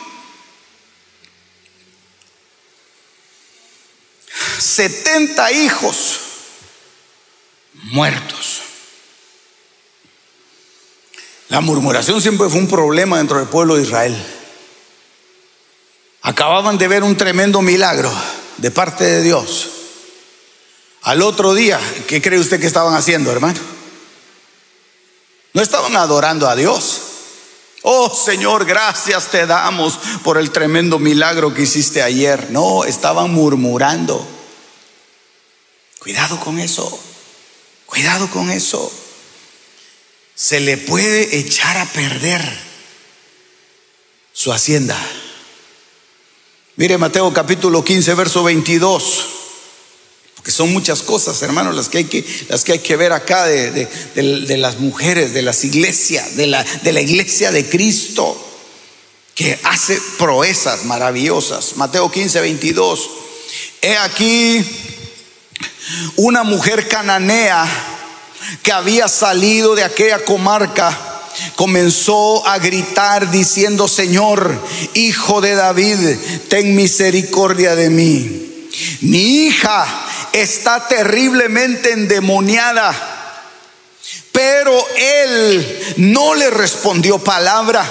[4.59, 6.21] 70 hijos
[7.85, 8.63] muertos.
[11.49, 14.17] La murmuración siempre fue un problema dentro del pueblo de Israel.
[16.23, 18.11] Acababan de ver un tremendo milagro
[18.57, 19.69] de parte de Dios.
[21.03, 23.59] Al otro día, ¿qué cree usted que estaban haciendo, hermano?
[25.53, 27.03] No estaban adorando a Dios.
[27.83, 32.51] Oh Señor, gracias te damos por el tremendo milagro que hiciste ayer.
[32.51, 34.27] No, estaban murmurando.
[36.03, 36.99] Cuidado con eso.
[37.87, 38.91] Cuidado con eso
[40.35, 42.43] se le puede echar a perder
[44.33, 44.99] su hacienda.
[46.75, 49.27] Mire Mateo capítulo 15, verso 22.
[50.35, 53.47] Porque son muchas cosas, hermanos, las que hay que, las que, hay que ver acá
[53.47, 53.89] de,
[54.59, 58.37] las mujeres, de las iglesias, de la, de la iglesia de Cristo,
[59.37, 61.77] que hace proezas maravillosas.
[61.77, 63.11] Mateo 15, 22.
[63.83, 64.65] He aquí
[66.17, 67.65] una mujer cananea
[68.63, 70.97] que había salido de aquella comarca,
[71.57, 74.61] comenzó a gritar diciendo, Señor,
[74.95, 75.99] hijo de David,
[76.49, 78.69] ten misericordia de mí.
[79.01, 79.87] Mi hija
[80.33, 83.09] está terriblemente endemoniada.
[84.33, 87.85] Pero él no le respondió palabra.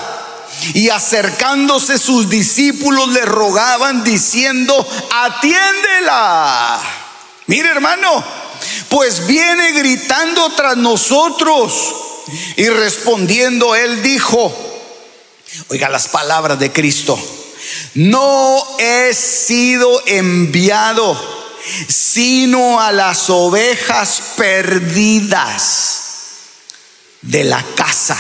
[0.74, 6.80] Y acercándose sus discípulos le rogaban diciendo, atiéndela.
[7.52, 8.24] Mire hermano,
[8.88, 11.96] pues viene gritando tras nosotros.
[12.56, 14.56] Y respondiendo, él dijo,
[15.68, 17.20] oiga las palabras de Cristo,
[17.96, 21.20] no he sido enviado
[21.90, 26.04] sino a las ovejas perdidas
[27.22, 28.18] de la casa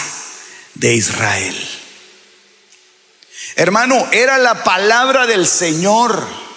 [0.74, 1.70] de Israel.
[3.56, 6.51] Hermano, era la palabra del Señor,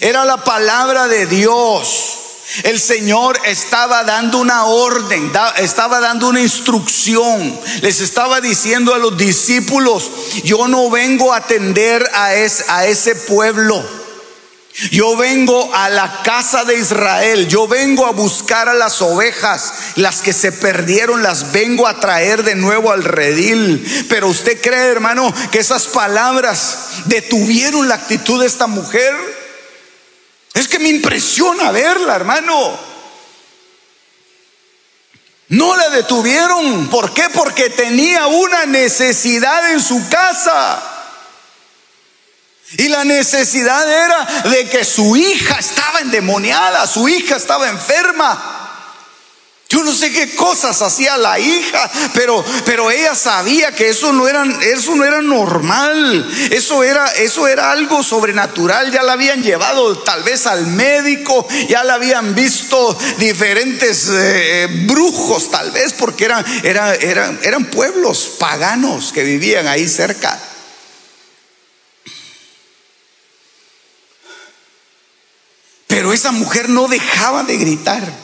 [0.00, 2.18] era la palabra de Dios.
[2.62, 7.58] El Señor estaba dando una orden, estaba dando una instrucción.
[7.80, 10.10] Les estaba diciendo a los discípulos,
[10.44, 13.82] yo no vengo a atender a, ese pueblo.
[14.90, 20.20] Yo vengo a la casa de Israel, yo vengo a buscar a las ovejas, las
[20.20, 24.06] que se perdieron las vengo a traer de nuevo al redil.
[24.08, 29.33] Pero usted cree, hermano, que esas palabras detuvieron la actitud de esta mujer.
[30.54, 32.78] Es que me impresiona verla, hermano.
[35.48, 36.88] No la detuvieron.
[36.88, 37.28] ¿Por qué?
[37.30, 40.82] Porque tenía una necesidad en su casa.
[42.76, 48.63] Y la necesidad era de que su hija estaba endemoniada, su hija estaba enferma.
[49.74, 54.28] Yo no sé qué cosas hacía la hija, pero, pero ella sabía que eso no,
[54.28, 58.92] era, eso no era normal, eso era, eso era algo sobrenatural.
[58.92, 65.50] Ya la habían llevado tal vez al médico, ya la habían visto diferentes eh, brujos,
[65.50, 70.40] tal vez, porque eran, eran, eran pueblos paganos que vivían ahí cerca.
[75.88, 78.23] Pero esa mujer no dejaba de gritar.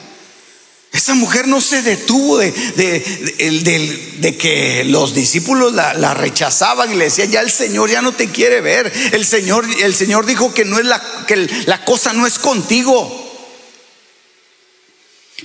[1.00, 7.30] Esa mujer no se detuvo de, de, que los discípulos la, rechazaban y le decían,
[7.30, 8.92] ya el Señor ya no te quiere ver.
[9.12, 13.48] El Señor, el Señor dijo que, no es la, que la cosa no es contigo.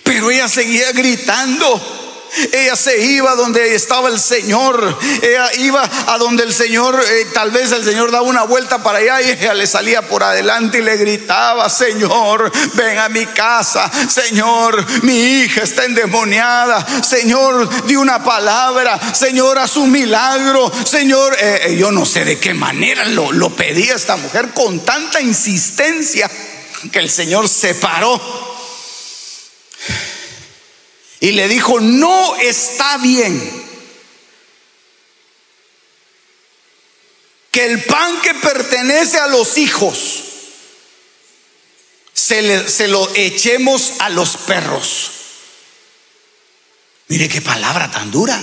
[0.03, 2.05] Pero ella seguía gritando.
[2.51, 4.97] Ella se iba donde estaba el Señor.
[5.21, 8.99] Ella iba a donde el Señor, eh, tal vez el Señor daba una vuelta para
[8.99, 13.89] allá y ella le salía por adelante y le gritaba, Señor, ven a mi casa.
[14.09, 16.86] Señor, mi hija está endemoniada.
[17.03, 18.99] Señor, di una palabra.
[19.13, 20.71] Señor, haz un milagro.
[20.86, 24.83] Señor, eh, eh, yo no sé de qué manera lo, lo pedía esta mujer con
[24.83, 26.29] tanta insistencia
[26.91, 28.55] que el Señor se paró
[31.26, 33.41] y le dijo, no está bien
[37.49, 40.23] que el pan que pertenece a los hijos
[42.13, 45.11] se, se lo echemos a los perros.
[47.07, 48.39] Mire qué palabra tan dura.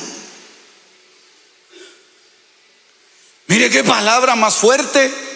[3.46, 5.31] Mire qué palabra más fuerte.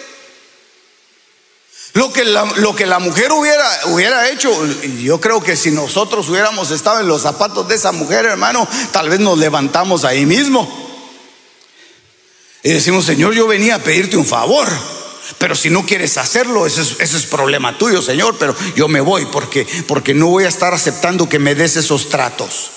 [1.97, 4.51] Lo que la, lo que la mujer hubiera, hubiera hecho,
[5.01, 9.09] yo creo que si nosotros hubiéramos estado en los zapatos de esa mujer, hermano, tal
[9.09, 10.69] vez nos levantamos ahí mismo.
[12.61, 14.67] Y decimos, Señor, yo venía a pedirte un favor.
[15.39, 18.37] Pero si no quieres hacerlo, ese es, ese es, problema tuyo, Señor.
[18.37, 22.09] Pero yo me voy porque, porque no voy a estar aceptando que me des esos
[22.09, 22.69] tratos.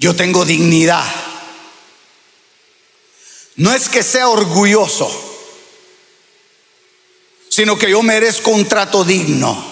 [0.00, 1.06] Yo tengo dignidad.
[3.54, 5.29] No es que sea orgulloso
[7.50, 9.62] sino que yo merezco un trato digno.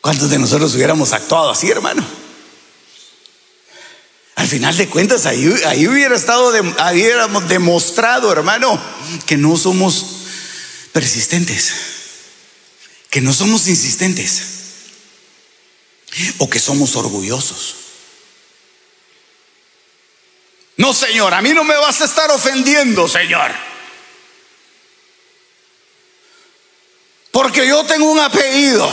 [0.00, 2.04] ¿Cuántos de nosotros hubiéramos actuado así, hermano?
[4.36, 8.80] Al final de cuentas, ahí, ahí hubiera estado, de, hubiéramos demostrado, hermano,
[9.26, 10.06] que no somos
[10.92, 11.74] persistentes,
[13.10, 14.44] que no somos insistentes,
[16.38, 17.76] o que somos orgullosos.
[20.78, 23.69] No, Señor, a mí no me vas a estar ofendiendo, Señor.
[27.40, 28.86] Porque yo tengo un apellido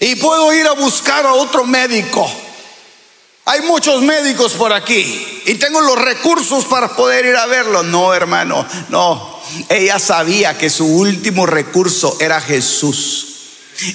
[0.00, 2.26] y puedo ir a buscar a otro médico.
[3.44, 7.82] Hay muchos médicos por aquí y tengo los recursos para poder ir a verlo.
[7.82, 9.40] No, hermano, no.
[9.68, 13.27] Ella sabía que su último recurso era Jesús.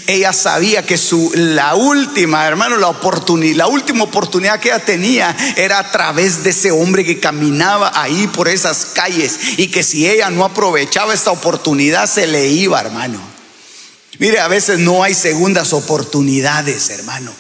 [0.08, 5.36] Ella sabía que su la última, hermano, la oportunidad, la última oportunidad que ella tenía
[5.58, 10.10] era a través de ese hombre que caminaba ahí por esas calles y que si
[10.10, 13.20] ella no aprovechaba esta oportunidad se le iba, hermano.
[14.20, 17.34] Mire, a veces no hay segundas oportunidades, hermano.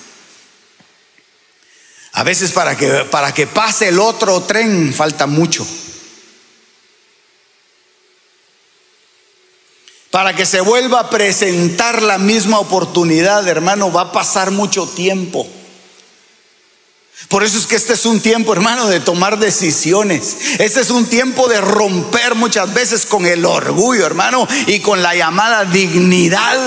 [2.11, 5.65] A veces para que para que pase el otro tren falta mucho.
[10.13, 15.47] Para que se vuelva a presentar la misma oportunidad, hermano, va a pasar mucho tiempo.
[17.29, 20.37] Por eso es que este es un tiempo, hermano, de tomar decisiones.
[20.59, 25.15] Este es un tiempo de romper muchas veces con el orgullo, hermano, y con la
[25.15, 26.59] llamada dignidad.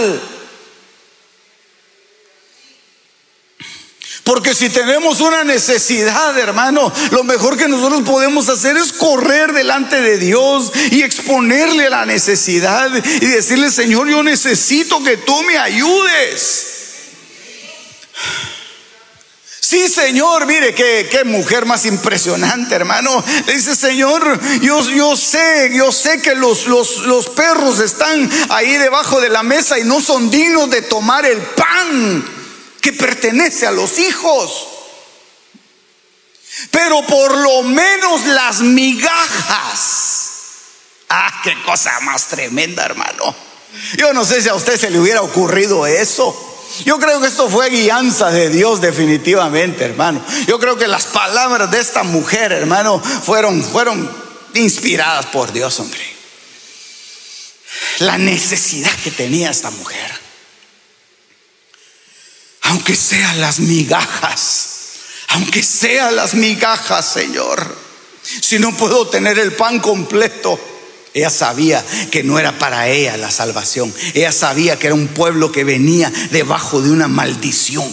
[4.27, 10.01] Porque si tenemos una necesidad, hermano, lo mejor que nosotros podemos hacer es correr delante
[10.01, 16.66] de Dios y exponerle la necesidad y decirle, Señor, yo necesito que tú me ayudes.
[19.61, 23.24] Sí, Señor, mire qué, qué, mujer más impresionante, hermano.
[23.47, 28.77] Le dice, Señor, yo, yo sé, yo sé que los, los, los perros están ahí
[28.77, 32.36] debajo de la mesa y no son dignos de tomar el pan
[32.87, 34.68] que pertenece a los hijos.
[36.70, 40.30] Pero por lo menos las migajas.
[41.09, 43.34] Ah, qué cosa más tremenda, hermano.
[43.97, 46.32] Yo no sé si a usted se le hubiera ocurrido eso.
[46.84, 50.24] Yo creo que esto fue guianza de Dios definitivamente, hermano.
[50.47, 54.09] Yo creo que las palabras de esta mujer, hermano, fueron, fueron
[54.55, 56.07] inspiradas por Dios, hombre.
[57.99, 60.26] La necesidad que tenía esta mujer.
[62.67, 64.69] Aunque sean las migajas,
[65.29, 67.77] aunque sean las migajas, Señor.
[68.23, 70.59] Si no puedo tener el pan completo,
[71.14, 73.95] ella sabía que no era para ella la salvación.
[74.14, 77.89] Ella sabía que era un pueblo que venía debajo de una maldición.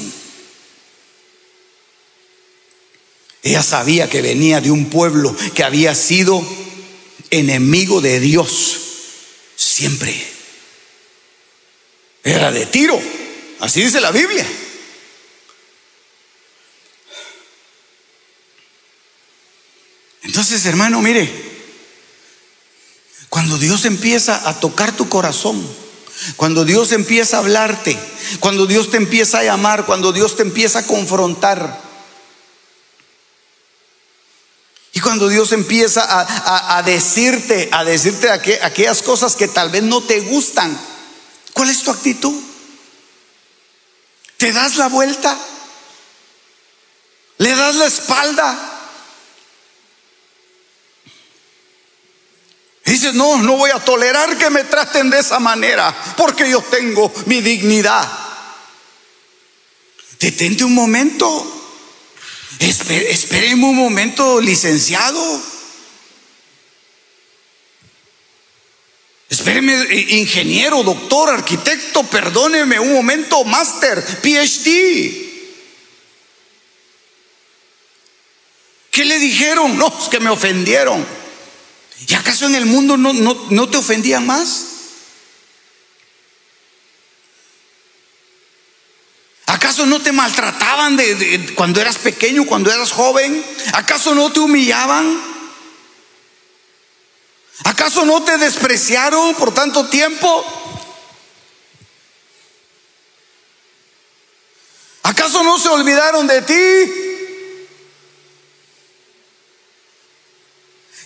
[3.43, 6.43] Ella sabía que venía de un pueblo que había sido
[7.29, 8.79] enemigo de Dios
[9.55, 10.15] siempre.
[12.23, 12.99] Era de tiro,
[13.59, 14.45] así dice la Biblia.
[20.33, 21.31] Entonces, hermano, mire,
[23.29, 25.63] cuando Dios empieza a tocar tu corazón,
[26.37, 27.95] cuando Dios empieza a hablarte,
[28.39, 31.79] cuando Dios te empieza a llamar, cuando Dios te empieza a confrontar,
[34.93, 40.19] y cuando Dios empieza a, decirte, a decirte aquellas cosas que tal vez no te
[40.21, 40.75] gustan,
[41.53, 42.33] ¿cuál es tu actitud?
[44.37, 45.37] ¿Te das la vuelta?
[47.37, 48.72] ¿Le das la espalda?
[52.85, 57.11] Dices, no, no voy a tolerar que me traten de esa manera, porque yo tengo
[57.25, 58.07] mi dignidad.
[60.19, 61.49] Detente un momento.
[62.59, 65.41] Espéreme un momento, licenciado.
[69.29, 69.73] Espéreme,
[70.09, 75.31] ingeniero, doctor, arquitecto, perdóneme un momento, máster, PhD.
[78.91, 79.75] ¿Qué le dijeron?
[79.75, 81.22] No, es que me ofendieron.
[82.07, 84.67] ¿Y acaso en el mundo no, te ofendían más?
[89.45, 93.43] ¿Acaso no te maltrataban de, cuando eras pequeño, cuando eras joven?
[93.73, 95.21] ¿Acaso no te humillaban?
[97.65, 100.45] ¿Acaso no te despreciaron por tanto tiempo?
[105.03, 107.02] ¿Acaso no se olvidaron de ti?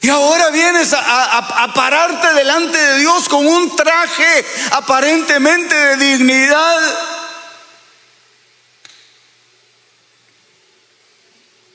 [0.02, 6.98] Y ahora vienes a, pararte delante de Dios con un traje aparentemente de dignidad.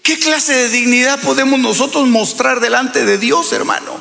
[0.03, 4.01] ¿Qué clase de dignidad podemos nosotros mostrar delante de Dios, hermano?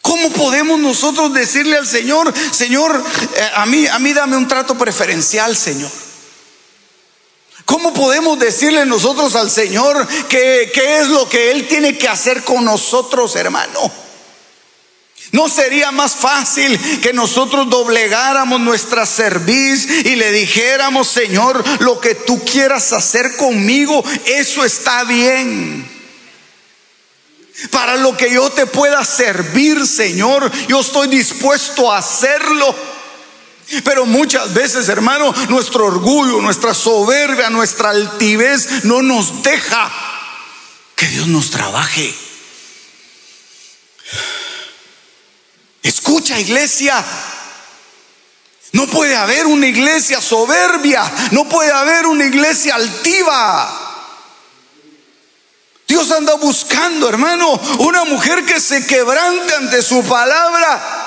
[0.00, 4.78] ¿Cómo podemos nosotros decirle al Señor, Señor, eh, a mí, a mí dame un trato
[4.78, 5.90] preferencial, Señor?
[7.66, 12.64] ¿Cómo podemos decirle nosotros al Señor qué es lo que Él tiene que hacer con
[12.64, 13.92] nosotros, hermano?
[15.32, 22.14] ¿No sería más fácil que nosotros doblegáramos nuestra cerviz y le dijéramos, Señor, lo que
[22.14, 25.86] tú quieras hacer conmigo, eso está bien?
[27.70, 32.95] Para lo que yo te pueda servir, Señor, yo estoy dispuesto a hacerlo.
[33.84, 39.90] Pero muchas veces, hermano, nuestro orgullo, nuestra soberbia, nuestra altivez no nos deja
[40.94, 42.14] que Dios nos trabaje.
[45.82, 47.04] Escucha, iglesia.
[48.72, 53.86] No puede haber una iglesia soberbia, no puede haber una iglesia altiva.
[55.88, 61.05] Dios anda buscando, hermano, una mujer que se quebrante ante su palabra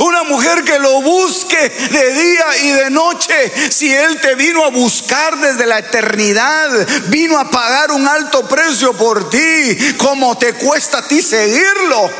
[0.00, 3.52] una mujer que lo busque de día y de noche.
[3.70, 6.70] Si Él te vino a buscar desde la eternidad,
[7.06, 12.10] vino a pagar un alto precio por ti, ¿cómo te cuesta a ti seguirlo?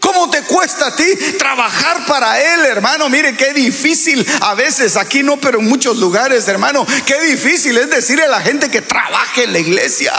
[0.00, 3.08] ¿Cómo te cuesta a ti trabajar para Él, hermano?
[3.08, 7.88] Mire qué difícil, a veces aquí no, pero en muchos lugares, hermano, qué difícil es
[7.88, 10.12] decirle a la gente que trabaje en la iglesia.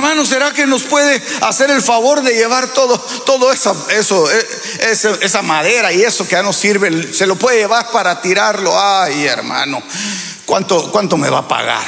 [0.00, 4.46] Hermano, ¿será que nos puede hacer el favor de llevar todo, todo eso, eh,
[5.20, 7.12] esa madera y eso que ya no sirve?
[7.12, 8.72] Se lo puede llevar para tirarlo.
[8.80, 9.82] Ay, hermano,
[10.46, 11.86] ¿cuánto, cuánto me va a pagar?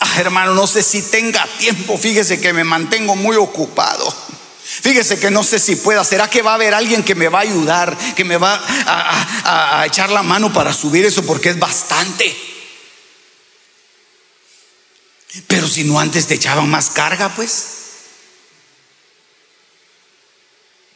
[0.00, 1.98] Ah, hermano, no sé si tenga tiempo.
[1.98, 4.10] Fíjese que me mantengo muy ocupado.
[4.64, 6.02] Fíjese que no sé si pueda.
[6.02, 9.84] ¿Será que va a haber alguien que me va a ayudar, que me va a
[9.86, 11.22] echar la mano para subir eso?
[11.24, 12.48] Porque es bastante.
[15.46, 17.66] Pero si no antes te echaban más carga, pues.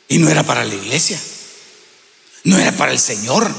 [0.08, 1.20] Y no era para la iglesia.
[2.44, 3.50] No era para el Señor.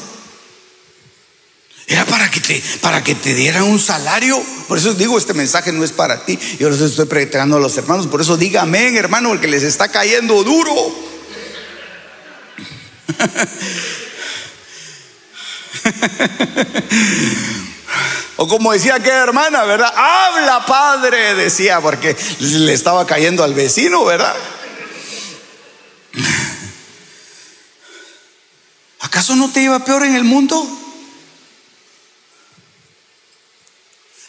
[1.87, 4.41] Era para que te, para que te dieran un salario.
[4.67, 6.37] Por eso digo, este mensaje no es para ti.
[6.59, 8.07] Yo los estoy predicando a los hermanos.
[8.07, 10.73] Por eso dígame, hermano, el que les está cayendo duro.
[18.37, 19.93] O como decía aquella hermana, ¿verdad?
[19.95, 24.35] Habla, padre, decía, porque le estaba cayendo al vecino, ¿verdad?
[28.99, 30.67] ¿Acaso no te iba peor en el mundo?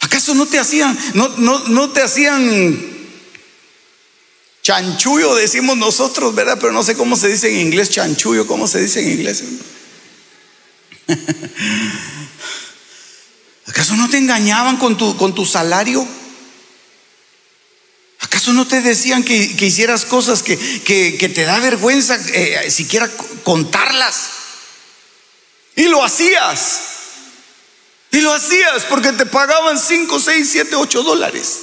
[0.01, 2.95] ¿Acaso no te hacían, no, no, no te hacían
[4.61, 6.57] chanchullo, decimos nosotros, ¿verdad?
[6.59, 9.43] Pero no sé cómo se dice en inglés chanchullo, ¿cómo se dice en inglés?
[13.85, 16.07] ¿Acaso no te engañaban con tu, con tu salario?
[18.19, 23.07] ¿Acaso no te decían que, hicieras cosas que, te da vergüenza eh, siquiera
[23.43, 24.29] contarlas?
[25.75, 26.79] Y lo hacías.
[28.09, 31.59] Y lo hacías porque te pagaban 5, 6, 7, 8 dólares.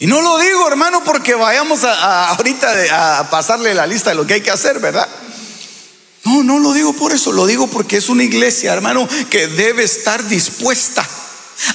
[0.00, 4.26] Y no lo digo, hermano, porque vayamos a, ahorita a pasarle la lista de lo
[4.26, 5.08] que hay que hacer, ¿verdad?
[6.26, 9.84] No, no lo digo por eso, lo digo porque es una iglesia, hermano, que debe
[9.84, 11.08] estar dispuesta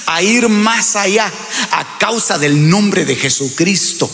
[0.04, 1.32] a ir más allá
[1.70, 4.10] a causa del nombre de Jesucristo.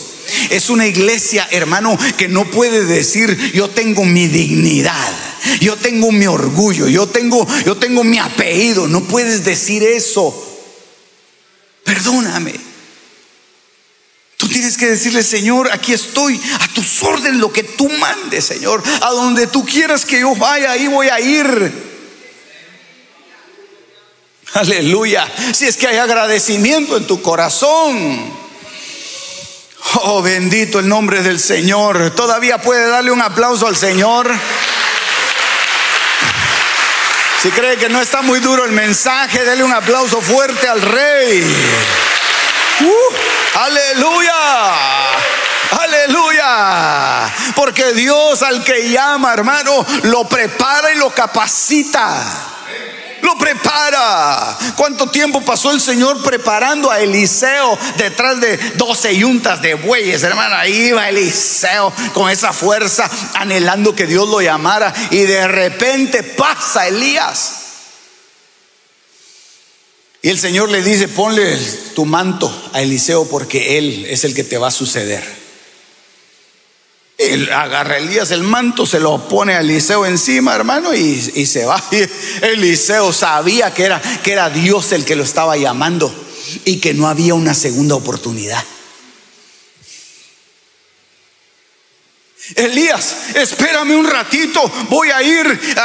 [0.49, 5.13] Es una iglesia, hermano, que no puede decir yo tengo mi dignidad,
[5.59, 10.33] yo tengo mi orgullo, yo tengo yo tengo mi apellido, no puedes decir eso.
[11.83, 12.68] Perdóname.
[14.49, 18.83] Tienes que decirle, Señor, aquí estoy, a tus órdenes, lo que tú mandes, Señor.
[19.01, 21.89] A donde tú quieras que yo vaya, ahí voy a ir.
[24.53, 25.27] Aleluya.
[25.53, 28.33] Si es que hay agradecimiento en tu corazón.
[30.03, 32.11] Oh, bendito el nombre del Señor.
[32.15, 34.29] Todavía puede darle un aplauso al Señor.
[37.41, 41.41] Si cree que no está muy duro el mensaje, dele un aplauso fuerte al Rey.
[42.81, 43.38] Uh.
[43.59, 44.33] Aleluya.
[45.71, 47.29] Aleluya.
[47.55, 52.23] Porque Dios al que llama, hermano, lo prepara y lo capacita.
[53.21, 54.57] Lo prepara.
[54.77, 60.55] ¿Cuánto tiempo pasó el Señor preparando a Eliseo detrás de 12 yuntas de bueyes, hermano?
[60.55, 64.93] Ahí iba Eliseo con esa fuerza, anhelando que Dios lo llamara.
[65.11, 67.58] Y de repente pasa Elías.
[70.21, 71.57] Y el Señor le dice, ponle
[71.95, 75.23] tu manto a Eliseo porque él es el que te va a suceder.
[77.17, 81.83] Él agarra Elías el manto, se lo pone a Eliseo encima, hermano, y, se va.
[82.41, 86.13] Eliseo sabía que era, que era Dios el que lo estaba llamando
[86.63, 88.63] y que no había una segunda oportunidad.
[92.55, 95.75] Elías, espérame un ratito, voy a ir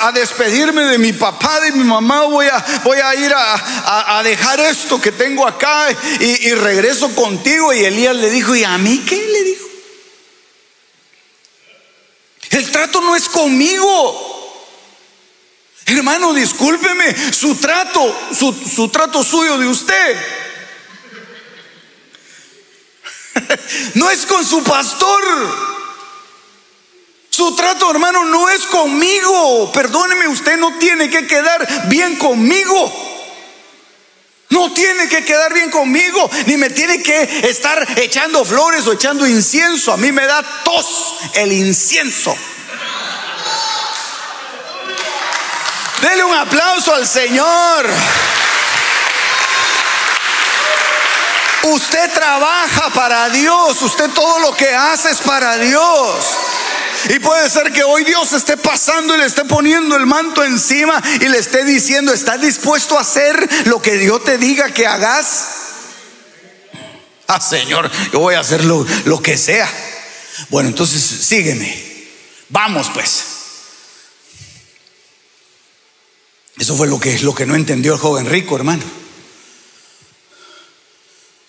[0.00, 4.60] a, despedirme de mi papá, de mi mamá, voy a, voy a ir a, dejar
[4.60, 5.88] esto que tengo acá
[6.20, 7.72] y, y regreso contigo.
[7.72, 9.16] Y Elías le dijo, ¿y a mí qué?
[9.16, 9.64] Le dijo.
[12.50, 14.34] El trato no es conmigo.
[15.86, 20.16] Hermano, discúlpeme, su trato, su, su trato suyo de usted.
[23.94, 25.73] no es con su pastor.
[27.34, 29.72] Su trato, hermano, no es conmigo.
[29.72, 32.92] Perdóneme, usted no tiene que quedar bien conmigo.
[34.50, 39.26] No tiene que quedar bien conmigo, ni me tiene que estar echando flores o echando
[39.26, 39.92] incienso.
[39.92, 42.36] A mí me da tos el incienso.
[46.02, 47.90] Dele un aplauso al Señor.
[51.64, 56.26] Usted trabaja para Dios, usted todo lo que hace es para Dios.
[57.10, 61.02] Y puede ser que hoy Dios esté pasando y le esté poniendo el manto encima
[61.20, 65.48] y le esté diciendo, ¿estás dispuesto a hacer lo que Dios te diga que hagas?
[67.26, 68.86] Ah, Señor, yo voy a hacer lo,
[69.22, 69.68] que sea.
[70.48, 72.08] Bueno, entonces sígueme.
[72.48, 73.24] Vamos pues.
[76.58, 79.03] Eso fue lo que, lo que no entendió el joven rico, hermano.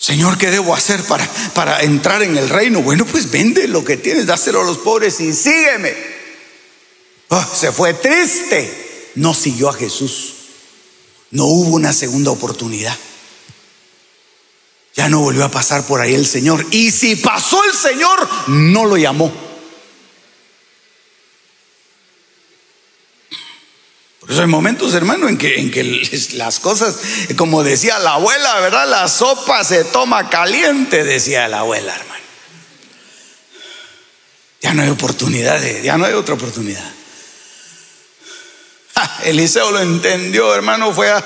[0.05, 2.83] Señor, ¿qué debo hacer para, para entrar en el reino?
[2.83, 5.95] Bueno, pues vende lo que tienes, dáselo a los pobres y sígueme.
[7.31, 9.11] Ah, se fue triste.
[9.15, 10.35] No siguió a Jesús.
[11.31, 12.95] No hubo una segunda oportunidad.
[14.93, 16.63] Ya no volvió a pasar por ahí el Señor.
[16.69, 19.33] Y si pasó el Señor, no lo llamó.
[24.25, 26.95] Por eso hay momentos, hermano, en que, las cosas,
[27.37, 28.89] como decía la abuela, ¿verdad?
[28.89, 32.23] La sopa se toma caliente, decía la abuela, hermano.
[34.63, 36.91] Ya no hay oportunidad, ya no hay otra oportunidad.
[39.25, 41.23] Eliseo lo entendió, hermano, fue a,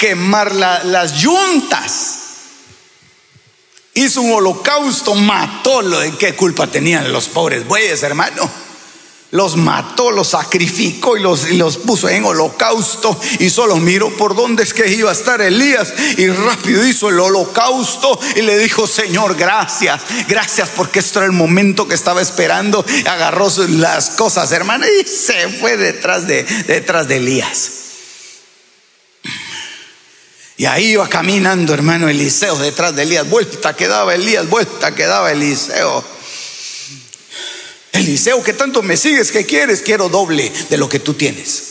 [0.00, 2.16] quemar las yuntas.
[3.94, 5.82] Hizo un holocausto, mató
[6.18, 8.50] qué culpa tenían los pobres bueyes, hermano.
[9.32, 13.18] Los mató, los sacrificó y los, y los puso en holocausto.
[13.38, 15.92] Y solo miró por dónde es que iba a estar Elías.
[16.16, 20.00] Y rápido hizo el holocausto y le dijo, Señor, gracias.
[20.28, 22.84] Gracias porque esto era el momento que estaba esperando.
[23.06, 27.70] Agarró las cosas, hermano, y se fue detrás de, detrás de Elías.
[30.56, 33.30] Y ahí iba caminando, hermano Eliseo, detrás de Elías.
[33.30, 36.04] Vuelta quedaba Elías, vuelta quedaba Eliseo.
[37.92, 39.32] Eliseo, que tanto me sigues?
[39.32, 39.82] ¿Qué quieres?
[39.82, 41.64] Quiero doble de lo que tú tienes.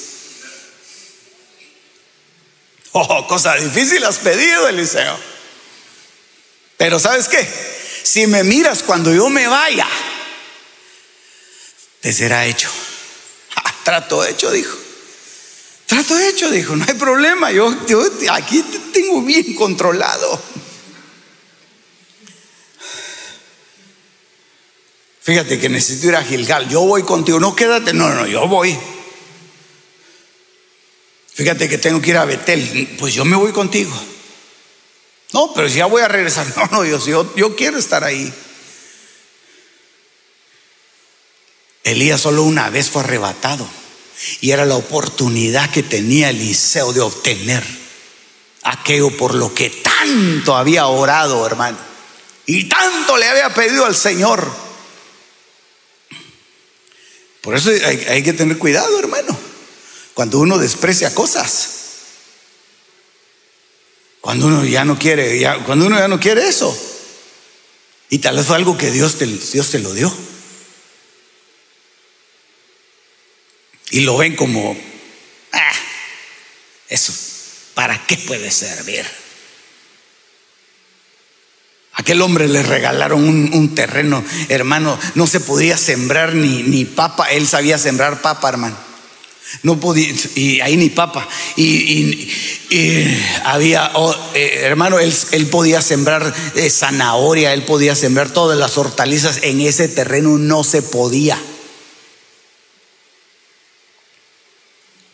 [2.91, 5.17] Oh, cosa difícil has pedido, Eliseo.
[6.77, 7.47] Pero ¿sabes qué?
[8.03, 9.87] Si me miras cuando yo me vaya,
[12.01, 12.69] te será hecho.
[13.83, 14.77] trato hecho, dijo.
[15.85, 16.75] Trato hecho, dijo.
[16.75, 17.51] No hay problema.
[17.51, 20.41] Yo, yo aquí te tengo bien controlado.
[25.21, 26.69] Fíjate que necesito ir a Gilgal.
[26.69, 27.39] Yo voy contigo.
[27.39, 27.93] No quédate.
[27.93, 28.77] No, no, yo voy.
[31.33, 32.95] Fíjate que tengo que ir a Betel.
[32.99, 33.93] Pues yo me voy contigo.
[35.31, 36.47] No, pero ya voy a regresar.
[36.55, 38.33] No, no, yo, yo, yo quiero estar ahí.
[41.83, 43.67] Elías solo una vez fue arrebatado.
[44.41, 47.63] Y era la oportunidad que tenía Eliseo de obtener
[48.63, 51.77] aquello por lo que tanto había orado, hermano.
[52.45, 54.68] Y tanto le había pedido al Señor.
[57.41, 59.37] Por eso hay, que tener cuidado, hermano.
[60.13, 61.75] Cuando uno desprecia cosas.
[64.21, 66.77] Cuando uno ya no quiere, cuando uno ya no quiere eso.
[68.09, 70.13] Y tal vez fue algo que Dios te, Dios te lo dio.
[73.91, 74.77] Y lo ven como,
[75.51, 75.73] ah,
[76.89, 77.13] eso,
[77.73, 79.05] ¿para qué puede servir?
[81.99, 87.45] Aquel hombre le regalaron un, terreno, hermano, no se podía sembrar ni, ni papa, él
[87.45, 88.77] sabía sembrar papa, hermano.
[89.63, 91.27] No podía, y ahí ni papa.
[91.57, 92.31] Y,
[93.43, 98.77] había, oh, eh, hermano, él, él, podía sembrar eh, zanahoria, él podía sembrar todas las
[98.77, 99.39] hortalizas.
[99.41, 101.37] En ese terreno no se podía.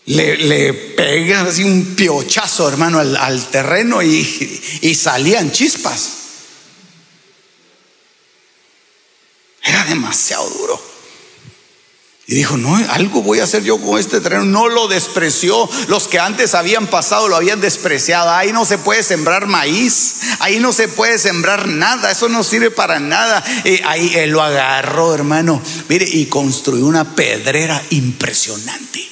[0.06, 6.25] Le, le así un piochazo, hermano, al, terreno y, y salían chispas.
[9.66, 10.96] Era demasiado duro.
[12.28, 14.46] Y dijo, no, algo voy a hacer yo con este terreno.
[14.46, 15.70] No lo despreció.
[15.88, 18.32] Los que antes habían pasado lo habían despreciado.
[18.32, 20.22] Ahí no se puede sembrar maíz.
[20.40, 22.12] Ahí no se puede sembrar nada.
[22.12, 23.44] Eso no sirve para nada.
[23.64, 25.62] Y ahí él lo agarró, hermano.
[25.88, 29.08] Mire, y construyó una pedrera impresionante.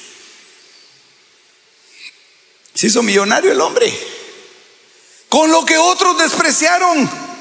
[2.74, 3.92] Se hizo millonario el hombre.
[5.28, 7.33] Con lo que otros despreciaron.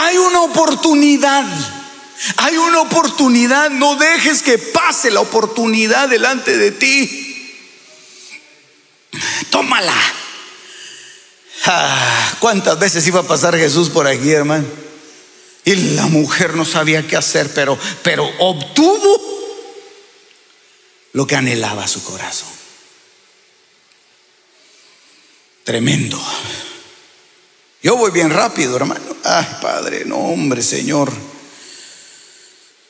[0.00, 1.44] Hay una oportunidad.
[2.36, 3.68] Hay una oportunidad.
[3.70, 7.52] No dejes que pase la oportunidad delante de ti.
[9.50, 9.96] Tómala.
[11.66, 14.66] Ah, ¿Cuántas veces iba a pasar Jesús por aquí, hermano?
[15.64, 19.20] Y la mujer no sabía qué hacer, pero, pero obtuvo
[21.12, 22.48] lo que anhelaba su corazón.
[25.64, 26.24] Tremendo.
[27.82, 29.16] Yo voy bien rápido, hermano.
[29.24, 31.12] Ay, Padre, no, hombre, Señor.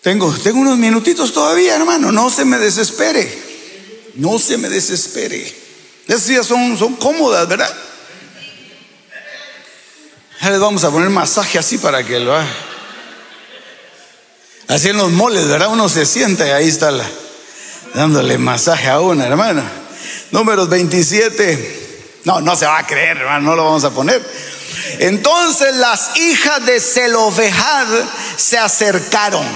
[0.02, 2.10] Tengo, tengo unos minutitos todavía, hermano.
[2.10, 3.46] No se me desespere.
[4.14, 5.54] No se me desespere.
[6.06, 7.72] Esas días son, son cómodas, ¿verdad?
[10.40, 12.48] Ya les vamos a poner masaje así para que lo haga.
[14.68, 15.68] Así en los moles, ¿verdad?
[15.70, 16.92] Uno se sienta y ahí está
[17.94, 19.62] dándole masaje a una, hermano.
[20.30, 22.20] Números 27.
[22.24, 24.22] No, no se va a creer, hermano, no lo vamos a poner.
[24.98, 27.86] Entonces las hijas de Zelofejad
[28.36, 29.46] se acercaron.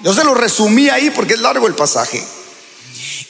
[0.00, 2.22] Yo se lo resumí ahí porque es largo el pasaje.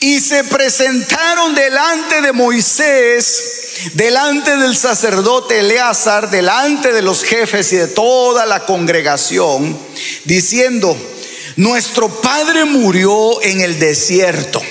[0.01, 7.77] Y se presentaron delante de Moisés, delante del sacerdote Eleazar, delante de los jefes y
[7.77, 9.77] de toda la congregación,
[10.25, 10.95] diciendo,
[11.55, 14.61] nuestro padre murió en el desierto,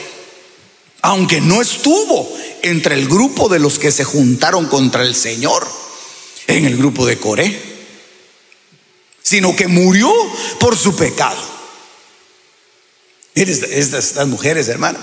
[1.00, 2.30] aunque no estuvo
[2.62, 5.66] entre el grupo de los que se juntaron contra el Señor
[6.46, 7.60] en el grupo de Coré,
[9.22, 10.12] sino que murió
[10.60, 11.54] por su pecado.
[13.34, 14.98] Miren estas, mujeres, hermano,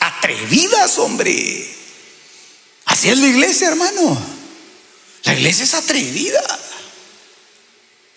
[0.00, 1.66] atrevidas, hombre.
[2.84, 4.36] Así es la iglesia, hermano.
[5.24, 6.40] La iglesia es atrevida.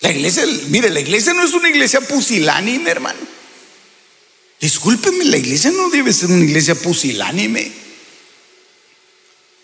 [0.00, 3.18] La iglesia, mire, la iglesia no es una iglesia pusilánime, hermano.
[4.60, 7.72] Discúlpeme, la iglesia no debe ser una iglesia pusilánime.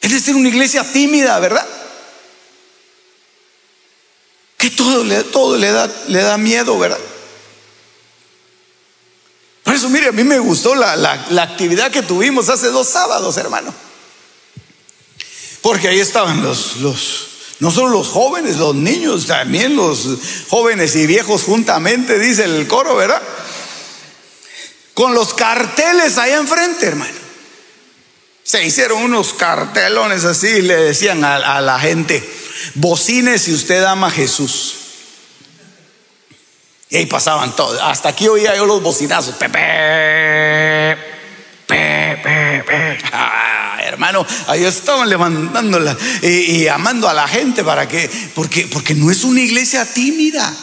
[0.00, 1.66] Debe ser una iglesia tímida, ¿verdad?
[4.66, 6.98] Que todo, le, todo le, da, le da miedo, ¿verdad?
[9.72, 13.74] eso, mire, a mí me gustó la, la actividad que tuvimos hace dos sábados, hermano.
[15.60, 17.26] Porque ahí estaban los, los,
[17.60, 20.06] no solo los jóvenes, los niños, también los
[20.48, 23.22] jóvenes y viejos juntamente, dice el coro, ¿verdad?
[24.94, 27.12] Con los carteles ahí enfrente, hermano.
[28.42, 32.22] Se hicieron unos cartelones así le decían a, la gente,
[32.74, 34.74] bocine si usted ama a Jesús.
[36.88, 37.80] Y ahí pasaban todos.
[37.82, 39.34] Hasta aquí oía yo los bocinazos.
[39.36, 40.96] Pepe,
[41.66, 42.98] pepe, pepe.
[43.12, 48.94] Ah, hermano, ahí estaban levantándola y, y, amando a la gente para que, porque, porque
[48.94, 50.54] no es una iglesia tímida.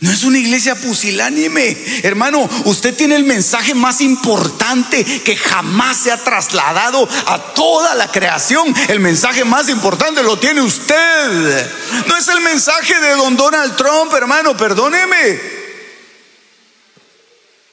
[0.00, 1.76] No es una iglesia pusilánime.
[2.02, 8.10] Hermano, usted tiene el mensaje más importante que jamás se ha trasladado a toda la
[8.10, 8.74] creación.
[8.88, 11.70] El mensaje más importante lo tiene usted.
[12.06, 15.40] No es el mensaje de don Donald Trump, hermano, perdóneme.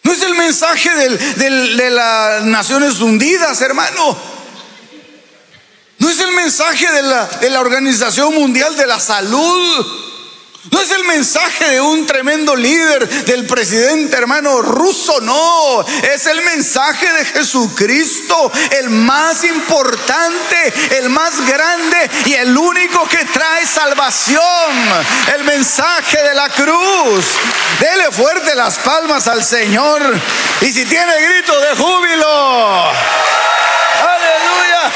[0.04, 0.90] No es el mensaje
[1.36, 4.18] de las Naciones Unidas, hermano.
[6.00, 10.01] No es el mensaje de la, de la Organización Mundial de la Salud.
[10.70, 15.84] No es el mensaje de un tremendo líder, del presidente hermano ruso, no.
[16.04, 23.26] Es el mensaje de Jesucristo, el más importante, el más grande y el único que
[23.26, 24.42] trae salvación.
[25.36, 27.26] El mensaje de la cruz.
[27.80, 30.02] Dele fuerte las palmas al Señor.
[30.62, 32.92] Y si tiene grito de júbilo.
[34.00, 34.92] Aleluya.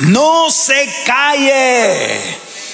[0.00, 2.20] No se calle.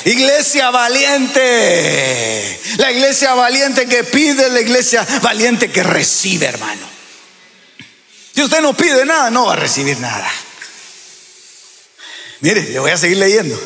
[0.05, 2.61] Iglesia valiente.
[2.79, 6.87] La iglesia valiente que pide, la iglesia valiente que recibe, hermano.
[8.35, 10.31] Si usted no pide nada, no va a recibir nada.
[12.41, 13.61] Mire, le voy a seguir leyendo.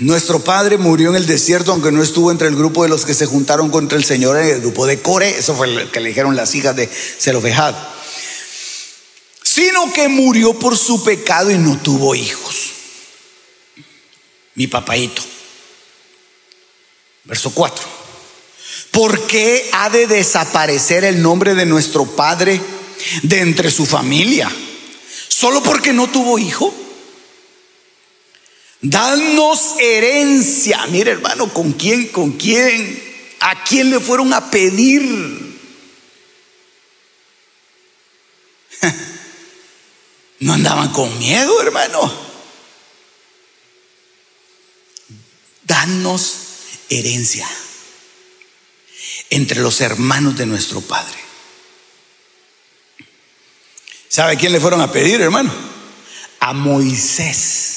[0.00, 3.14] Nuestro padre murió en el desierto, aunque no estuvo entre el grupo de los que
[3.14, 5.38] se juntaron contra el Señor en el grupo de Core.
[5.38, 7.74] Eso fue lo que le dijeron las hijas de Zelofejad
[9.58, 12.70] sino que murió por su pecado y no tuvo hijos.
[14.54, 15.20] Mi papaito.
[17.24, 17.84] Verso 4.
[18.92, 22.60] ¿Por qué ha de desaparecer el nombre de nuestro Padre
[23.24, 24.48] de entre su familia?
[25.26, 26.72] ¿Solo porque no tuvo hijo?
[28.80, 30.86] Danos herencia.
[30.86, 32.06] Mire hermano, ¿con quién?
[32.08, 33.02] ¿Con quién?
[33.40, 35.58] ¿A quién le fueron a pedir?
[40.40, 42.12] No andaban con miedo, hermano.
[45.64, 46.34] Danos
[46.88, 47.48] herencia
[49.30, 51.18] entre los hermanos de nuestro Padre.
[54.08, 55.52] ¿Sabe quién le fueron a pedir, hermano?
[56.40, 57.74] A Moisés.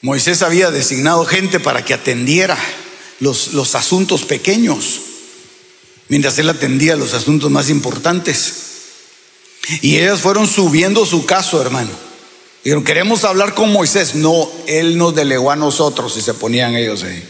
[0.00, 2.56] Moisés había designado gente para que atendiera
[3.18, 5.00] los, los asuntos pequeños,
[6.08, 8.67] mientras él atendía los asuntos más importantes.
[9.82, 11.90] Y ellas fueron subiendo su caso, hermano.
[12.64, 14.14] Dijeron, queremos hablar con Moisés.
[14.14, 17.22] No, él nos delegó a nosotros y se ponían ellos ahí.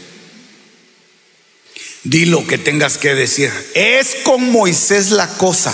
[2.03, 3.51] Di lo que tengas que decir.
[3.73, 5.73] Es con Moisés la cosa.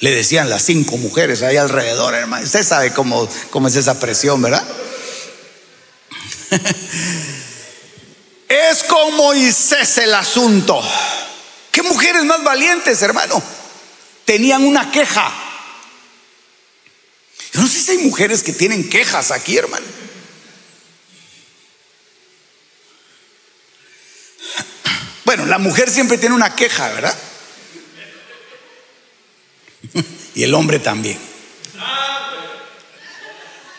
[0.00, 2.44] Le decían las cinco mujeres ahí alrededor, hermano.
[2.44, 4.64] Usted sabe cómo, cómo es esa presión, ¿verdad?
[8.48, 10.80] es con Moisés el asunto.
[11.72, 13.42] ¿Qué mujeres más valientes, hermano?
[14.24, 15.45] Tenían una queja.
[17.56, 19.86] No sé si hay mujeres que tienen quejas aquí, hermano.
[25.24, 27.16] Bueno, la mujer siempre tiene una queja, ¿verdad?
[30.34, 31.18] Y el hombre también.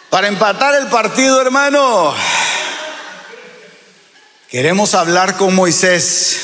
[0.10, 2.16] Para empatar el partido, hermano,
[4.50, 6.40] queremos hablar con Moisés.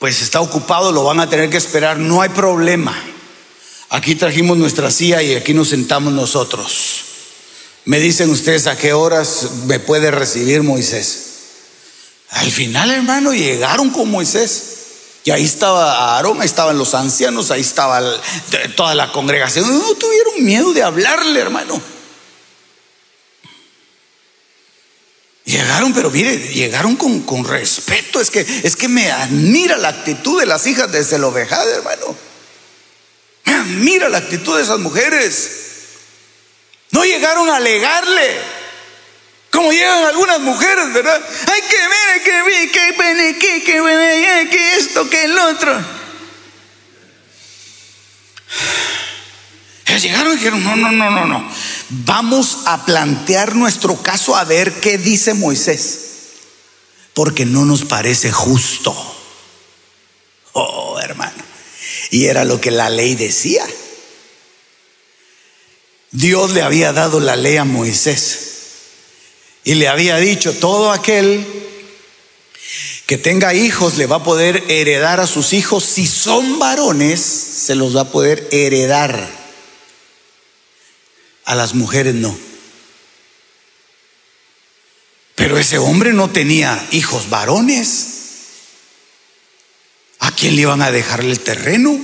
[0.00, 2.96] Pues está ocupado, lo van a tener que esperar, no hay problema.
[3.90, 7.02] Aquí trajimos nuestra silla y aquí nos sentamos nosotros.
[7.84, 11.26] Me dicen ustedes a qué horas me puede recibir Moisés.
[12.30, 14.76] Al final, hermano, llegaron con Moisés.
[15.24, 18.00] Y ahí estaba Aarón, ahí estaban los ancianos, ahí estaba
[18.76, 19.68] toda la congregación.
[19.68, 21.82] No tuvieron miedo de hablarle, hermano.
[25.44, 28.20] Llegaron, pero mire, llegaron con, con respeto.
[28.20, 32.29] Es que, es que me admira la actitud de las hijas de Zelovejad, hermano.
[33.64, 35.50] Mira la actitud de esas mujeres.
[36.90, 38.60] No llegaron a alegarle.
[39.50, 41.20] Como llegan algunas mujeres, ¿verdad?
[41.52, 46.00] Hay que ver, que ver, que que que que que esto, que el otro.
[49.86, 51.50] Ellos llegaron y dijeron, no, no, no, no, no.
[51.88, 56.00] Vamos a plantear nuestro caso a ver qué dice Moisés,
[57.12, 58.94] porque no nos parece justo.
[60.52, 61.29] Oh, hermano.
[62.10, 63.66] Y era lo que la ley decía.
[66.10, 68.50] Dios le había dado la ley a Moisés
[69.64, 71.46] y le había dicho, todo aquel
[73.06, 77.74] que tenga hijos le va a poder heredar a sus hijos, si son varones, se
[77.74, 79.40] los va a poder heredar.
[81.44, 82.38] A las mujeres no.
[85.34, 88.09] Pero ese hombre no tenía hijos varones.
[90.30, 91.98] ¿A quién le iban a dejarle el terreno?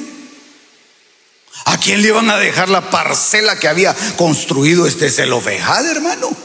[1.67, 6.37] ¿A quién le iban a dejar la parcela que había construido este Zelofejad, hermano?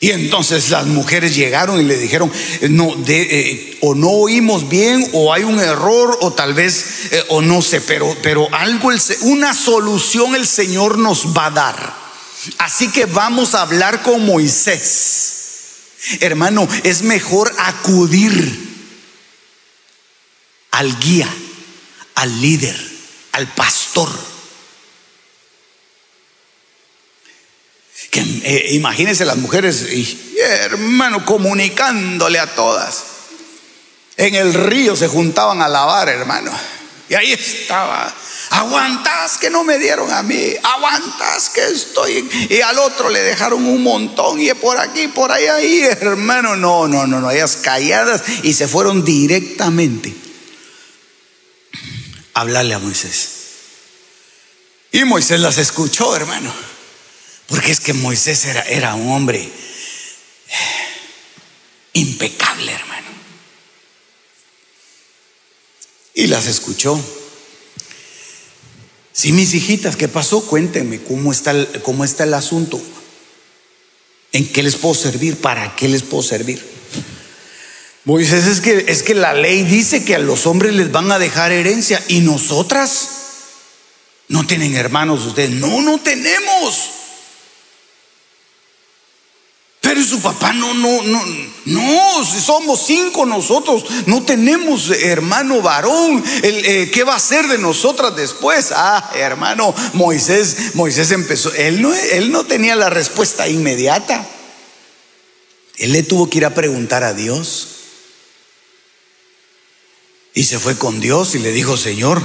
[0.00, 2.32] Y entonces las mujeres llegaron y le dijeron,
[2.68, 7.42] no, eh, o no oímos bien, o hay un error, o tal vez, eh, o
[7.42, 8.90] no sé, pero, pero algo,
[9.20, 11.94] una solución el Señor nos va a dar.
[12.58, 15.41] Así que vamos a hablar con Moisés.
[16.20, 18.58] Hermano, es mejor acudir
[20.72, 21.28] al guía,
[22.14, 22.76] al líder,
[23.32, 24.32] al pastor
[28.12, 33.04] Que eh, imagínense las mujeres, y, hermano, comunicándole a todas.
[34.18, 36.52] En el río se juntaban a lavar, hermano.
[37.08, 38.14] Y ahí estaba.
[38.50, 40.54] Aguantas que no me dieron a mí.
[40.62, 42.28] Aguantas que estoy.
[42.50, 44.40] Y al otro le dejaron un montón.
[44.40, 46.56] Y por aquí, por ahí, ahí, hermano.
[46.56, 47.30] No, no, no, no.
[47.30, 50.14] Ellas calladas y se fueron directamente
[52.34, 53.28] a hablarle a Moisés.
[54.92, 56.52] Y Moisés las escuchó, hermano.
[57.46, 59.50] Porque es que Moisés era, era un hombre
[61.94, 63.08] impecable, hermano.
[66.14, 67.02] Y las escuchó.
[69.12, 70.42] Sí, mis hijitas, ¿qué pasó?
[70.46, 72.80] Cuéntenme cómo está el, cómo está el asunto.
[74.32, 75.36] ¿En qué les puedo servir?
[75.36, 76.64] ¿Para qué les puedo servir?
[78.04, 81.18] Moisés es que es que la ley dice que a los hombres les van a
[81.18, 83.08] dejar herencia y nosotras
[84.28, 85.50] no tienen hermanos ustedes.
[85.50, 86.90] No, no tenemos.
[89.92, 91.22] Pero su papá no, no, no,
[91.66, 96.24] no, somos cinco nosotros, no tenemos hermano varón.
[96.42, 98.72] Eh, ¿Qué va a hacer de nosotras después?
[98.74, 104.26] Ah, hermano, Moisés, Moisés empezó, él no, él no tenía la respuesta inmediata.
[105.76, 107.68] Él le tuvo que ir a preguntar a Dios.
[110.32, 112.22] Y se fue con Dios y le dijo, Señor,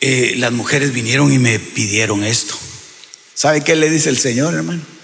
[0.00, 2.54] eh, las mujeres vinieron y me pidieron esto.
[3.34, 5.01] ¿Sabe qué le dice el Señor, hermano?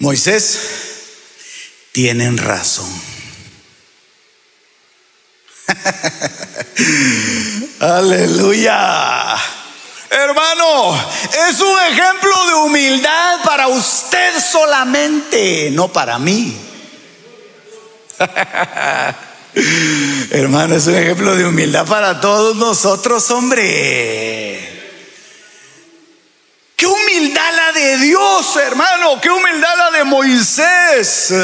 [0.00, 0.58] Moisés,
[1.92, 2.90] tienen razón.
[7.80, 9.36] Aleluya.
[10.08, 10.98] Hermano,
[11.48, 16.58] es un ejemplo de humildad para usted solamente, no para mí.
[20.30, 24.69] Hermano, es un ejemplo de humildad para todos nosotros, hombre.
[27.98, 29.20] Dios, hermano.
[29.20, 31.34] Qué humildad la de Moisés.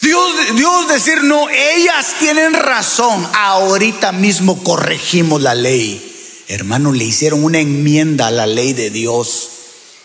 [0.00, 3.28] Dios, Dios decir, no, ellas tienen razón.
[3.34, 6.06] Ahorita mismo corregimos la ley.
[6.48, 9.50] Hermano, le hicieron una enmienda a la ley de Dios.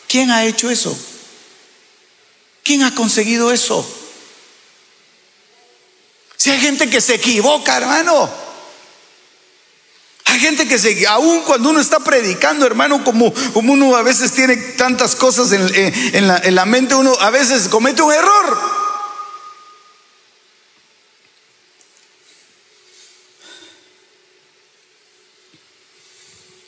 [0.07, 0.97] ¿Quién ha hecho eso?
[2.63, 3.87] ¿Quién ha conseguido eso?
[6.37, 8.44] Si hay gente que se equivoca, hermano.
[10.35, 14.33] Hay gente que se, aún cuando uno está predicando, hermano, como, como uno a veces
[14.33, 18.59] tiene tantas cosas en, la, en la mente, uno a veces comete un error.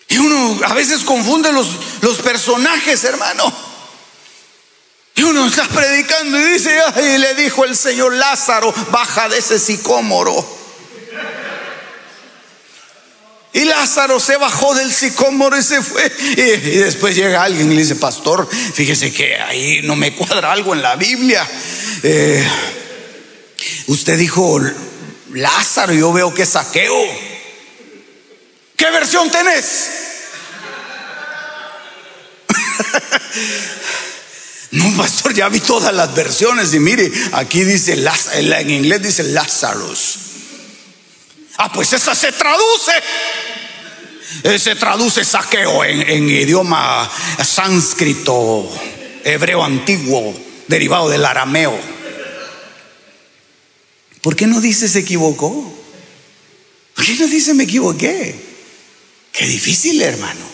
[0.08, 1.68] Y uno a veces confunde los,
[2.24, 3.54] personajes, hermano.
[5.14, 9.60] Y uno está predicando y dice, ay, le dijo el Señor Lázaro, baja de ese
[9.60, 10.57] sicómoro.
[13.58, 16.12] Y Lázaro se bajó del sicómoro y se fue.
[16.38, 20.76] Y, después llega alguien y le dice, pastor, fíjese que ahí no me cuadra algo
[20.76, 21.44] en la Biblia.
[22.04, 22.48] Eh,
[23.88, 24.62] usted dijo
[25.34, 27.04] Lázaro, yo veo que saqueo.
[28.76, 29.90] ¿Qué versión tenés?
[34.70, 40.27] No, pastor, ya vi todas las versiones y mire, aquí dice, en inglés dice Lazarus.
[41.58, 42.92] Ah, pues esa se traduce.
[44.60, 47.10] Se traduce saqueo en, idioma
[47.44, 48.70] sánscrito,
[49.24, 50.36] hebreo antiguo,
[50.68, 51.78] derivado del arameo.
[54.22, 55.74] ¿Por qué no dice se equivocó?
[56.94, 58.36] ¿Por qué no dice me equivoqué?
[59.32, 60.46] Qué difícil, hermano.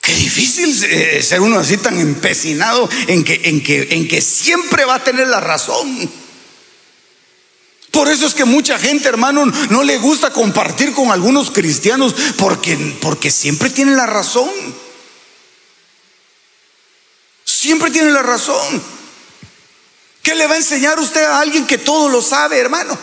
[0.00, 5.04] Qué difícil eh, ser uno así tan empecinado en, que, en que siempre va a
[5.04, 6.10] tener la razón.
[7.94, 12.76] Por eso es que mucha gente, hermano, no le gusta compartir con algunos cristianos porque,
[13.00, 14.50] porque siempre tienen la razón.
[17.44, 18.82] Siempre tiene la razón.
[20.22, 22.98] ¿Qué le va a enseñar usted a alguien que todo lo sabe, hermano?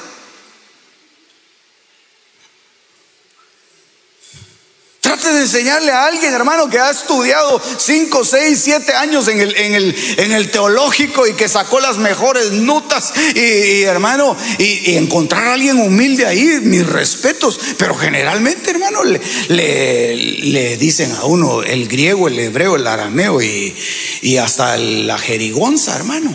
[5.11, 9.53] Trate de enseñarle a alguien, hermano, que ha estudiado 5, 6, 7 años en el,
[9.57, 13.11] en, el, teológico y que sacó las mejores notas.
[13.35, 17.59] Y, hermano, y, encontrar a alguien humilde ahí, mis respetos.
[17.77, 23.75] Pero generalmente, hermano, le, le, dicen a uno el griego, el hebreo, el arameo y,
[24.21, 26.33] y hasta la jerigonza, hermano.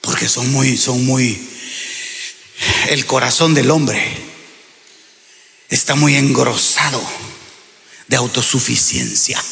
[0.00, 1.40] Porque son muy, son muy
[2.88, 4.00] el corazón del hombre
[5.68, 7.02] está muy engrosado
[8.06, 9.42] de autosuficiencia.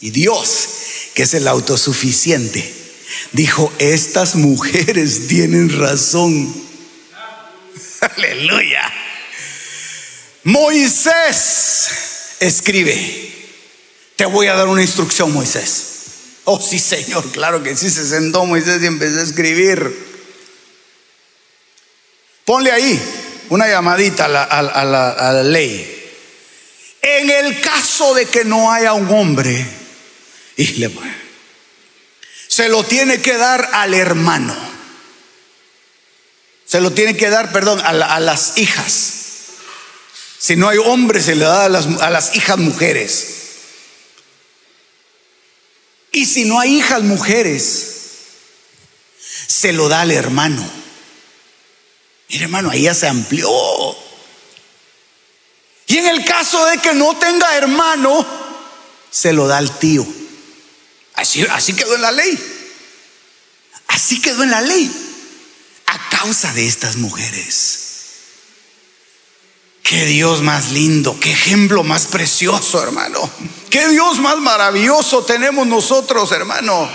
[0.00, 0.68] Y Dios,
[1.14, 2.72] que es el autosuficiente,
[3.32, 6.54] dijo, estas mujeres tienen razón.
[8.00, 8.92] Aleluya.
[10.44, 11.88] Moisés
[12.40, 13.32] escribe,
[14.16, 15.84] te voy a dar una instrucción, Moisés.
[16.44, 20.07] Oh, sí, Señor, claro que sí, se sentó Moisés y empezó a escribir.
[22.48, 22.98] Ponle ahí
[23.50, 26.10] una llamadita a la, ley.
[27.02, 29.66] En el caso de que no haya un hombre,
[32.48, 34.56] se lo tiene que dar al hermano.
[36.64, 39.12] Se lo tiene que dar, perdón, a, las hijas.
[40.38, 43.26] Si no hay hombre, se le da a las, a las hijas mujeres.
[46.12, 47.92] Y si no hay hijas mujeres,
[49.46, 50.87] se lo da al hermano.
[52.28, 53.48] Mire, hermano, ahí ya se amplió.
[55.86, 58.26] Y en el caso de que no tenga hermano,
[59.10, 60.06] se lo da al tío.
[61.14, 62.38] Así, así quedó en la ley.
[63.88, 64.90] Así quedó en la ley.
[65.86, 67.88] A causa de estas mujeres.
[69.82, 73.18] Qué Dios más lindo, qué ejemplo más precioso, hermano.
[73.70, 76.90] Qué Dios más maravilloso tenemos nosotros, hermano.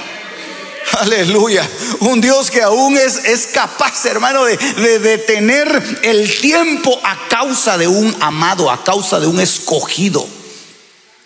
[1.00, 1.68] Aleluya.
[2.00, 7.78] Un Dios que aún es, es capaz, hermano, de, de detener el tiempo a causa
[7.78, 10.28] de un amado, a causa de un escogido.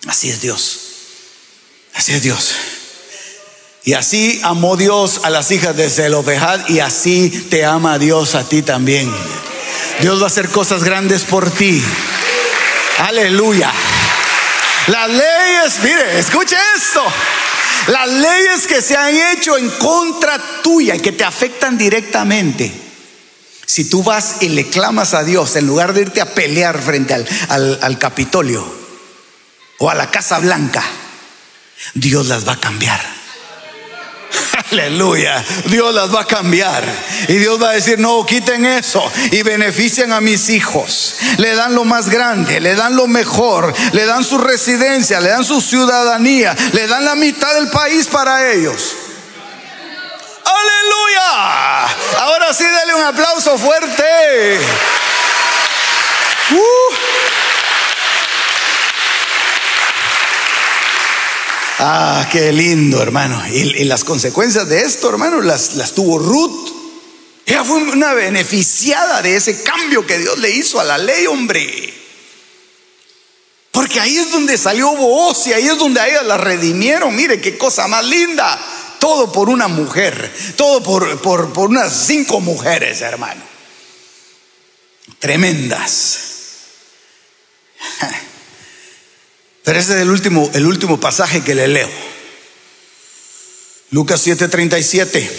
[0.08, 0.80] Así es Dios.
[1.94, 2.56] Así es Dios.
[3.84, 8.44] Y así amó Dios a las hijas de Zelofejad y así te ama Dios a
[8.44, 9.10] ti también.
[10.02, 11.82] Dios va a hacer cosas grandes por ti.
[13.00, 13.72] Aleluya.
[14.88, 17.04] Las leyes, mire, escuche esto.
[17.88, 22.72] Las leyes que se han hecho en contra tuya y que te afectan directamente.
[23.66, 27.14] Si tú vas y le clamas a Dios en lugar de irte a pelear frente
[27.14, 28.66] al, al Capitolio
[29.80, 30.84] o a la Casa Blanca,
[31.94, 33.17] Dios las va a cambiar.
[34.72, 35.44] Aleluya.
[35.66, 36.84] Dios las va a cambiar.
[37.28, 41.16] Y Dios va a decir, no, quiten eso y beneficien a mis hijos.
[41.38, 45.46] Le dan lo más grande, le dan lo mejor, le dan su residencia, le dan
[45.46, 48.96] su ciudadanía, le dan la mitad del país para ellos.
[50.44, 51.84] Aleluya.
[52.20, 54.60] Ahora sí, dale un aplauso fuerte.
[56.52, 56.88] Uh.
[61.80, 63.42] Ah, qué lindo, hermano.
[63.48, 66.74] Y, las consecuencias de esto, hermano, las, las tuvo Ruth.
[67.46, 71.94] Ella fue una beneficiada de ese cambio que Dios le hizo a la ley, hombre.
[73.72, 77.16] Porque ahí es donde salió voz y ahí es donde a ella la redimieron.
[77.16, 78.60] Mire qué cosa más linda.
[79.00, 80.34] Todo por una mujer.
[80.56, 83.44] Todo por, por, por unas cinco mujeres, hermano.
[85.20, 86.20] Tremendas.
[89.68, 91.90] Pero ese es el último, el último pasaje que le leo.
[93.92, 95.30] Lucas 7:37.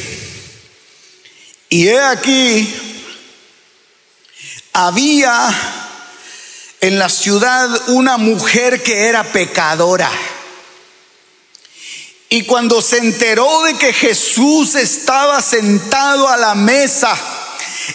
[1.70, 2.74] Y he aquí,
[4.74, 5.48] había
[6.82, 10.10] en la ciudad una mujer que era pecadora.
[12.28, 17.18] Y cuando se enteró de que Jesús estaba sentado a la mesa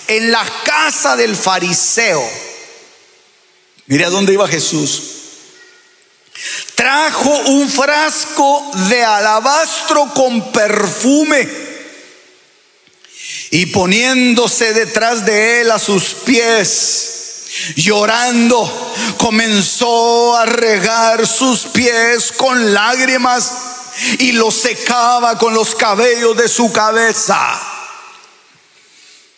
[0.08, 2.28] en la casa del fariseo,
[3.86, 5.14] mire a dónde iba Jesús
[6.76, 11.48] trajo un frasco de alabastro con perfume
[13.52, 22.74] y poniéndose detrás de él a sus pies, llorando, comenzó a regar sus pies con
[22.74, 23.52] lágrimas
[24.20, 27.74] y los secaba con los cabellos de su cabeza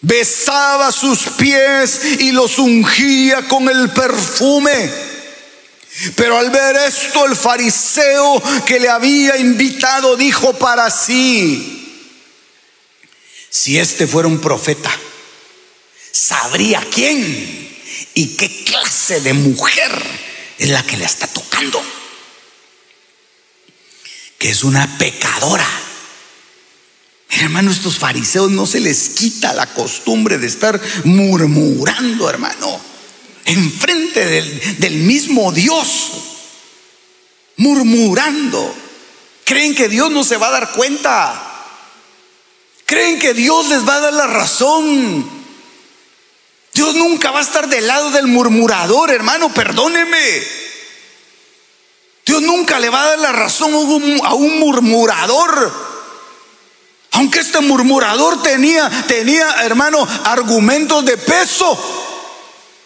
[0.05, 5.14] besaba sus pies y los ungía con el perfume.
[6.15, 11.75] Pero al ver esto, el fariseo que le había invitado dijo para sí,
[13.49, 14.91] si este fuera un profeta,
[16.11, 17.65] sabría quién
[18.13, 19.91] y qué clase de mujer
[20.57, 21.81] es la que le está tocando.
[24.37, 25.67] Que es una pecadora.
[27.29, 32.94] hermano, estos fariseos no se les quita la costumbre de estar murmurando, hermano,
[33.45, 36.11] enfrente del, del mismo Dios,
[37.57, 38.75] murmurando.
[39.43, 41.41] Creen que Dios no se va a dar cuenta.
[42.85, 45.29] Creen que Dios les va a dar la razón.
[46.73, 50.43] Dios nunca va a estar del lado del murmurador, hermano, perdóneme.
[52.25, 53.73] Dios nunca le va a dar la razón
[54.23, 55.71] a un, murmurador.
[57.11, 62.04] Aunque este murmurador tenía, tenía, hermano, argumentos de peso.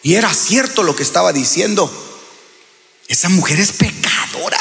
[0.04, 1.92] Y era cierto lo que estaba diciendo.
[3.08, 4.60] Esa mujer es pecadora.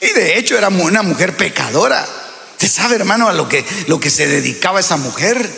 [0.00, 2.08] Y de hecho era una mujer pecadora.
[2.52, 5.48] ¿Usted sabe, hermano, a lo que, lo que se dedicaba esa mujer?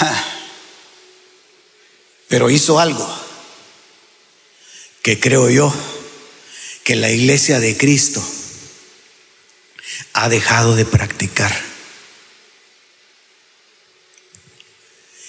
[2.28, 3.08] Pero hizo algo
[5.02, 5.74] que creo yo
[6.84, 8.22] que la iglesia de Cristo
[10.12, 11.65] ha dejado de practicar.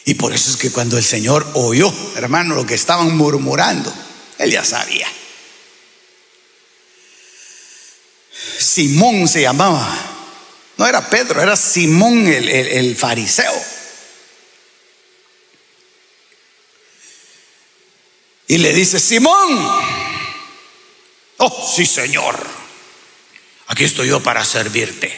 [0.07, 3.93] Y por eso es que cuando el Señor oyó, hermano, lo que estaban murmurando,
[4.37, 5.05] Él ya sabía.
[8.57, 9.85] Simón se llamaba.
[10.77, 13.51] No era Pedro, era Simón el, el fariseo.
[18.47, 19.69] Y le dice, Simón,
[21.35, 22.47] oh sí Señor,
[23.67, 25.13] aquí estoy yo para servirte.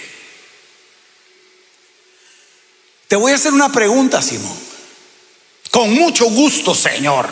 [3.07, 4.68] Te voy a hacer una pregunta, Simón.
[5.71, 7.29] Con mucho gusto, Señor.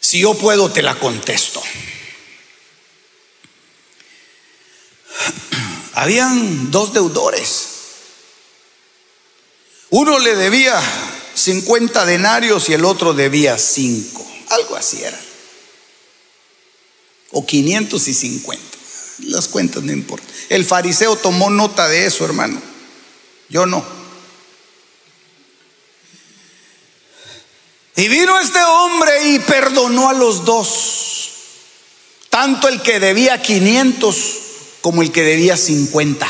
[0.00, 1.62] Si yo puedo, te la contesto.
[5.94, 7.68] Habían dos deudores.
[9.90, 10.78] Uno le debía
[11.34, 14.32] 50 denarios y el otro debía 5.
[14.50, 15.20] Algo así era.
[17.32, 18.78] O 550.
[19.26, 20.28] Las cuentas no importan.
[20.48, 22.62] El fariseo tomó nota de eso, hermano.
[23.48, 24.01] Yo no.
[27.96, 31.30] Y vino este hombre y perdonó a los dos.
[32.30, 34.16] Tanto el que debía 500
[34.80, 36.26] como el que debía 50.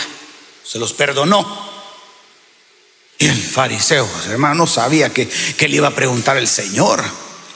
[0.64, 1.70] Se los perdonó.
[3.18, 7.04] Y el fariseo, hermano, sabía que, que le iba a preguntar el Señor.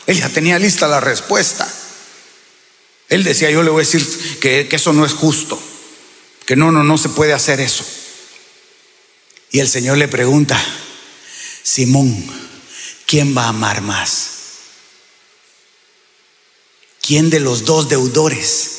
[0.06, 1.68] Él ya tenía lista la respuesta.
[3.08, 5.60] Él decía, yo le voy a decir que, que eso no es justo,
[6.44, 7.84] que no, no, no se puede hacer eso.
[9.50, 10.60] Y el Señor le pregunta,
[11.62, 12.24] Simón,
[13.06, 14.30] ¿quién va a amar más?
[17.00, 18.70] ¿Quién de los dos deudores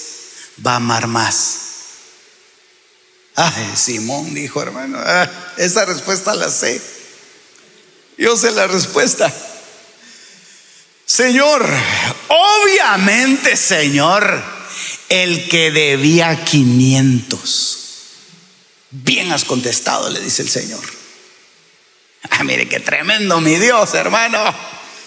[0.66, 1.60] va a amar más?
[3.36, 6.82] Ay, Simón dijo, hermano, ah, esa respuesta la sé.
[8.18, 9.32] Yo sé la respuesta.
[11.06, 11.66] Señor,
[12.28, 14.44] obviamente, Señor,
[15.08, 17.78] el que debía 500.
[18.90, 20.82] Bien has contestado, le dice el Señor.
[22.30, 24.38] Ah, mire qué tremendo mi Dios, hermano.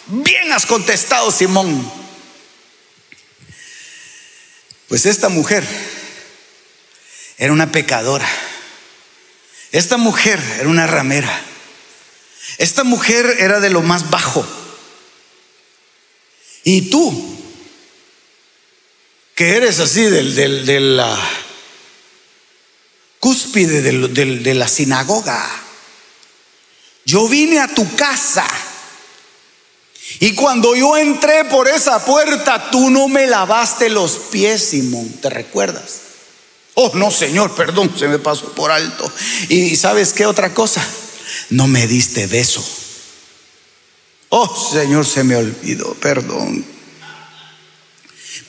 [0.06, 1.90] Bien has contestado, Simón.
[4.88, 5.64] Pues esta mujer
[7.38, 8.28] era una pecadora.
[9.72, 11.44] Esta mujer era una ramera.
[12.58, 14.44] Esta mujer era de lo más bajo.
[16.64, 17.38] Y tú,
[19.34, 20.34] que eres así del,
[20.66, 21.16] de la
[23.20, 25.48] cúspide de la sinagoga,
[27.10, 28.46] yo vine a tu casa.
[30.20, 35.28] Y cuando yo entré por esa puerta, tú no me lavaste los pies, Simón, ¿te
[35.28, 36.00] recuerdas?
[36.74, 39.12] Oh, no, Señor, perdón, se me pasó por alto.
[39.48, 40.86] Y sabes qué otra cosa?
[41.50, 42.64] No me diste beso.
[44.28, 46.64] Oh, Señor, se me olvidó, perdón.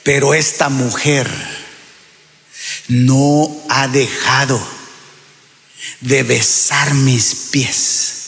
[0.03, 1.29] Pero esta mujer
[2.89, 4.61] no ha dejado
[6.01, 8.20] de besar mis pies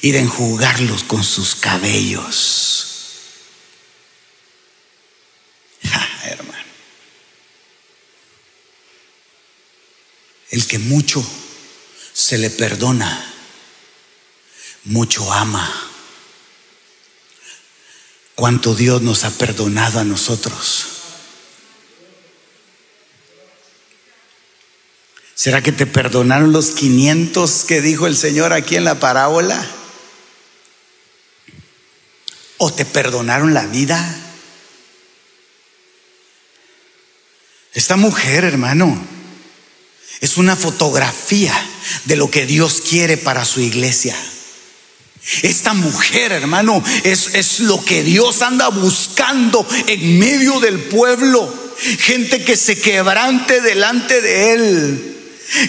[0.00, 2.86] y de enjugarlos con sus cabellos.
[6.24, 6.64] hermano.
[10.50, 11.24] El que mucho
[12.12, 13.34] se le perdona,
[14.84, 15.86] mucho ama
[18.36, 20.86] cuánto Dios nos ha perdonado a nosotros.
[25.34, 29.75] ¿Será que te perdonaron los 500 que dijo el Señor aquí en la parábola?
[32.58, 34.22] ¿O te perdonaron la vida?
[37.72, 38.98] Esta mujer, hermano,
[40.20, 41.54] es una fotografía
[42.06, 44.16] de lo que Dios quiere para su iglesia.
[45.42, 51.52] Esta mujer, hermano, es, es, lo que Dios anda buscando en medio del pueblo.
[51.98, 55.16] Gente que se quebrante delante de Él.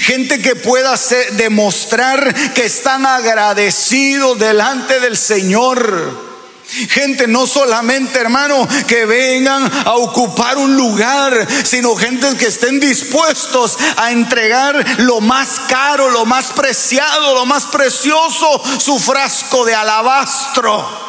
[0.02, 0.96] Gente que pueda
[1.34, 6.27] demostrar que están agradecidos delante del Señor.
[6.70, 13.78] Gente no solamente, hermano, que vengan a ocupar un lugar, sino gente que estén dispuestos
[13.96, 21.08] a entregar lo más caro, lo más preciado, lo más precioso, su frasco de alabastro.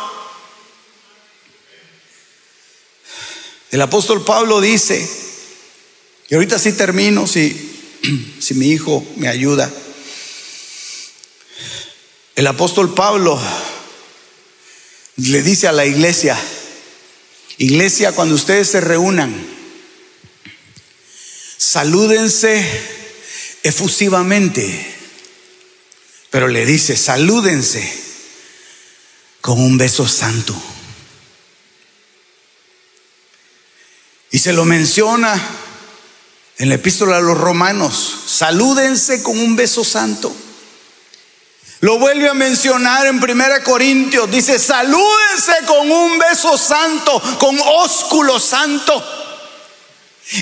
[3.71, 5.09] El apóstol Pablo dice,
[6.29, 7.97] y ahorita sí termino, si,
[8.41, 9.71] si mi hijo me ayuda.
[12.37, 13.39] El apóstol Pablo
[15.19, 16.39] le dice a la iglesia,
[17.59, 19.35] iglesia, cuando ustedes se reúnan,
[21.57, 22.65] salúdense
[23.65, 24.95] efusivamente,
[26.31, 27.93] pero le dice, salúdense
[29.41, 30.55] con un beso santo.
[34.31, 35.35] Y se lo menciona
[36.59, 40.35] en la epístola a los romanos, salúdense con un beso santo.
[41.81, 44.31] Lo vuelve a mencionar en 1 Corintios.
[44.31, 49.05] Dice, salúdense con un beso santo, con ósculo santo.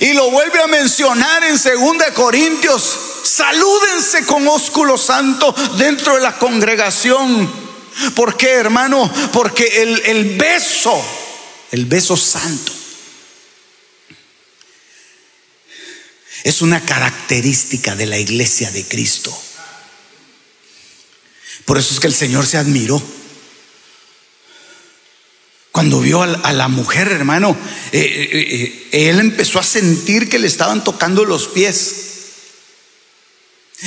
[0.01, 2.99] Y lo vuelve a mencionar en 2 Corintios.
[3.23, 7.67] Salúdense con ósculo santo dentro de la congregación.
[8.15, 9.11] ¿Por qué, hermano?
[9.33, 11.05] Porque el, el beso,
[11.71, 12.73] el beso santo,
[16.45, 19.37] es una característica de la iglesia de Cristo.
[21.67, 23.03] Por eso es que el Señor se admiró.
[25.73, 27.55] Cuando vio a la mujer, hermano,
[27.93, 31.97] eh, eh, eh, él empezó a sentir que le estaban tocando los pies.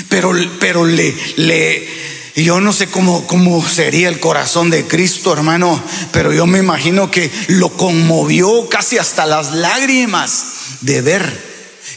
[0.08, 1.88] Pero, pero le, le,
[2.36, 5.82] yo no sé cómo, cómo sería el corazón de Cristo, hermano,
[6.12, 10.46] pero yo me imagino que lo conmovió casi hasta las lágrimas
[10.82, 11.50] de ver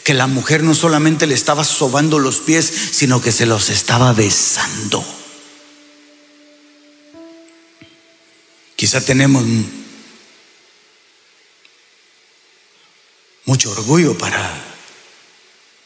[0.05, 4.15] que la mujer no solamente le estaba sobando los pies, sino que se los estaba
[4.15, 5.22] besando.
[8.83, 9.45] Quizá tenemos
[13.45, 14.61] mucho orgullo para,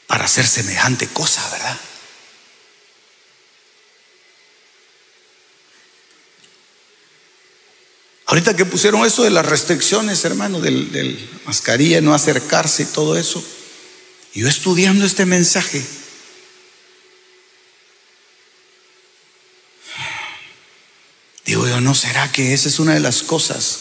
[0.07, 1.79] para hacer semejante cosa, ¿verdad?
[8.25, 13.19] Ahorita que pusieron eso de las restricciones, hermano, del, del mascarilla, no acercarse y todo
[13.19, 13.45] eso,
[14.33, 15.85] yo estudiando este mensaje,
[21.47, 23.79] Digo yo, ¿no será que esa es una de las cosas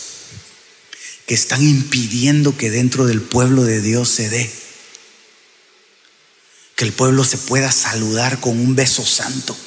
[1.25, 4.53] que están impidiendo que dentro del pueblo de Dios se dé?
[6.75, 9.57] Que el pueblo se pueda saludar con un beso santo.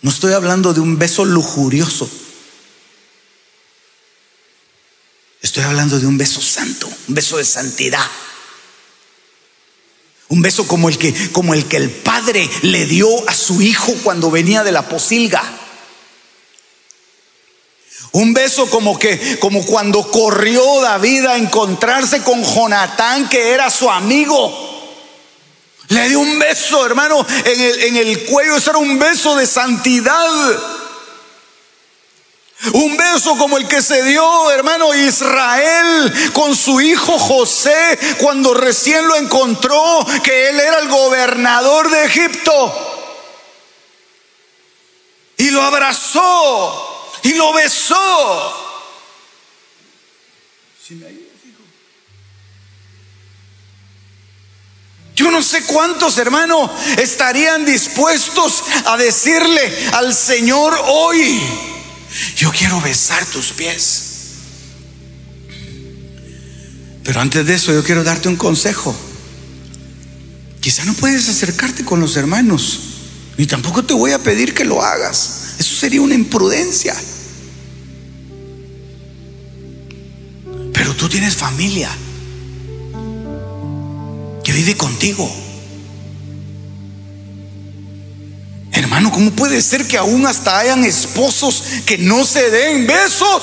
[0.00, 2.10] No estoy hablando de un beso lujurioso.
[5.42, 8.06] Estoy hablando de un beso santo, un beso de santidad.
[10.28, 13.92] Un beso como el que como el que el padre le dio a su hijo
[14.02, 15.57] cuando venía de la posilga.
[18.12, 23.90] Un beso como que, como cuando corrió David a encontrarse con Jonatán, que era su
[23.90, 24.66] amigo.
[25.88, 28.56] Le dio un beso, hermano, en el, en el cuello.
[28.56, 30.58] Eso era un beso de santidad.
[32.72, 39.06] Un beso como el que se dio, hermano, Israel con su hijo José cuando recién
[39.06, 42.84] lo encontró, que él era el gobernador de Egipto.
[45.36, 48.68] Y lo abrazó y lo besó.
[55.18, 61.40] Yo no sé cuántos hermanos estarían dispuestos a decirle al Señor hoy,
[62.36, 64.04] yo quiero besar tus pies.
[67.02, 68.94] Pero antes de eso yo quiero darte un consejo.
[70.60, 72.80] Quizá no puedes acercarte con los hermanos,
[73.36, 75.47] ni tampoco te voy a pedir que lo hagas.
[75.58, 76.94] Eso sería una imprudencia.
[80.72, 81.90] Pero tú tienes familia
[84.44, 85.30] que vive contigo.
[88.72, 93.42] Hermano, ¿cómo puede ser que aún hasta hayan esposos que no se den besos?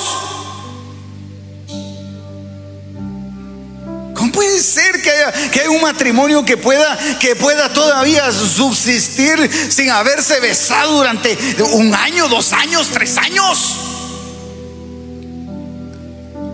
[4.35, 10.39] Puede ser que haya, que un matrimonio que pueda, que pueda todavía subsistir sin haberse
[10.39, 11.35] besado durante
[11.73, 13.77] un año, dos años, tres años.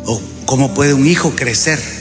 [0.05, 2.00] ¿O cómo puede un hijo crecer?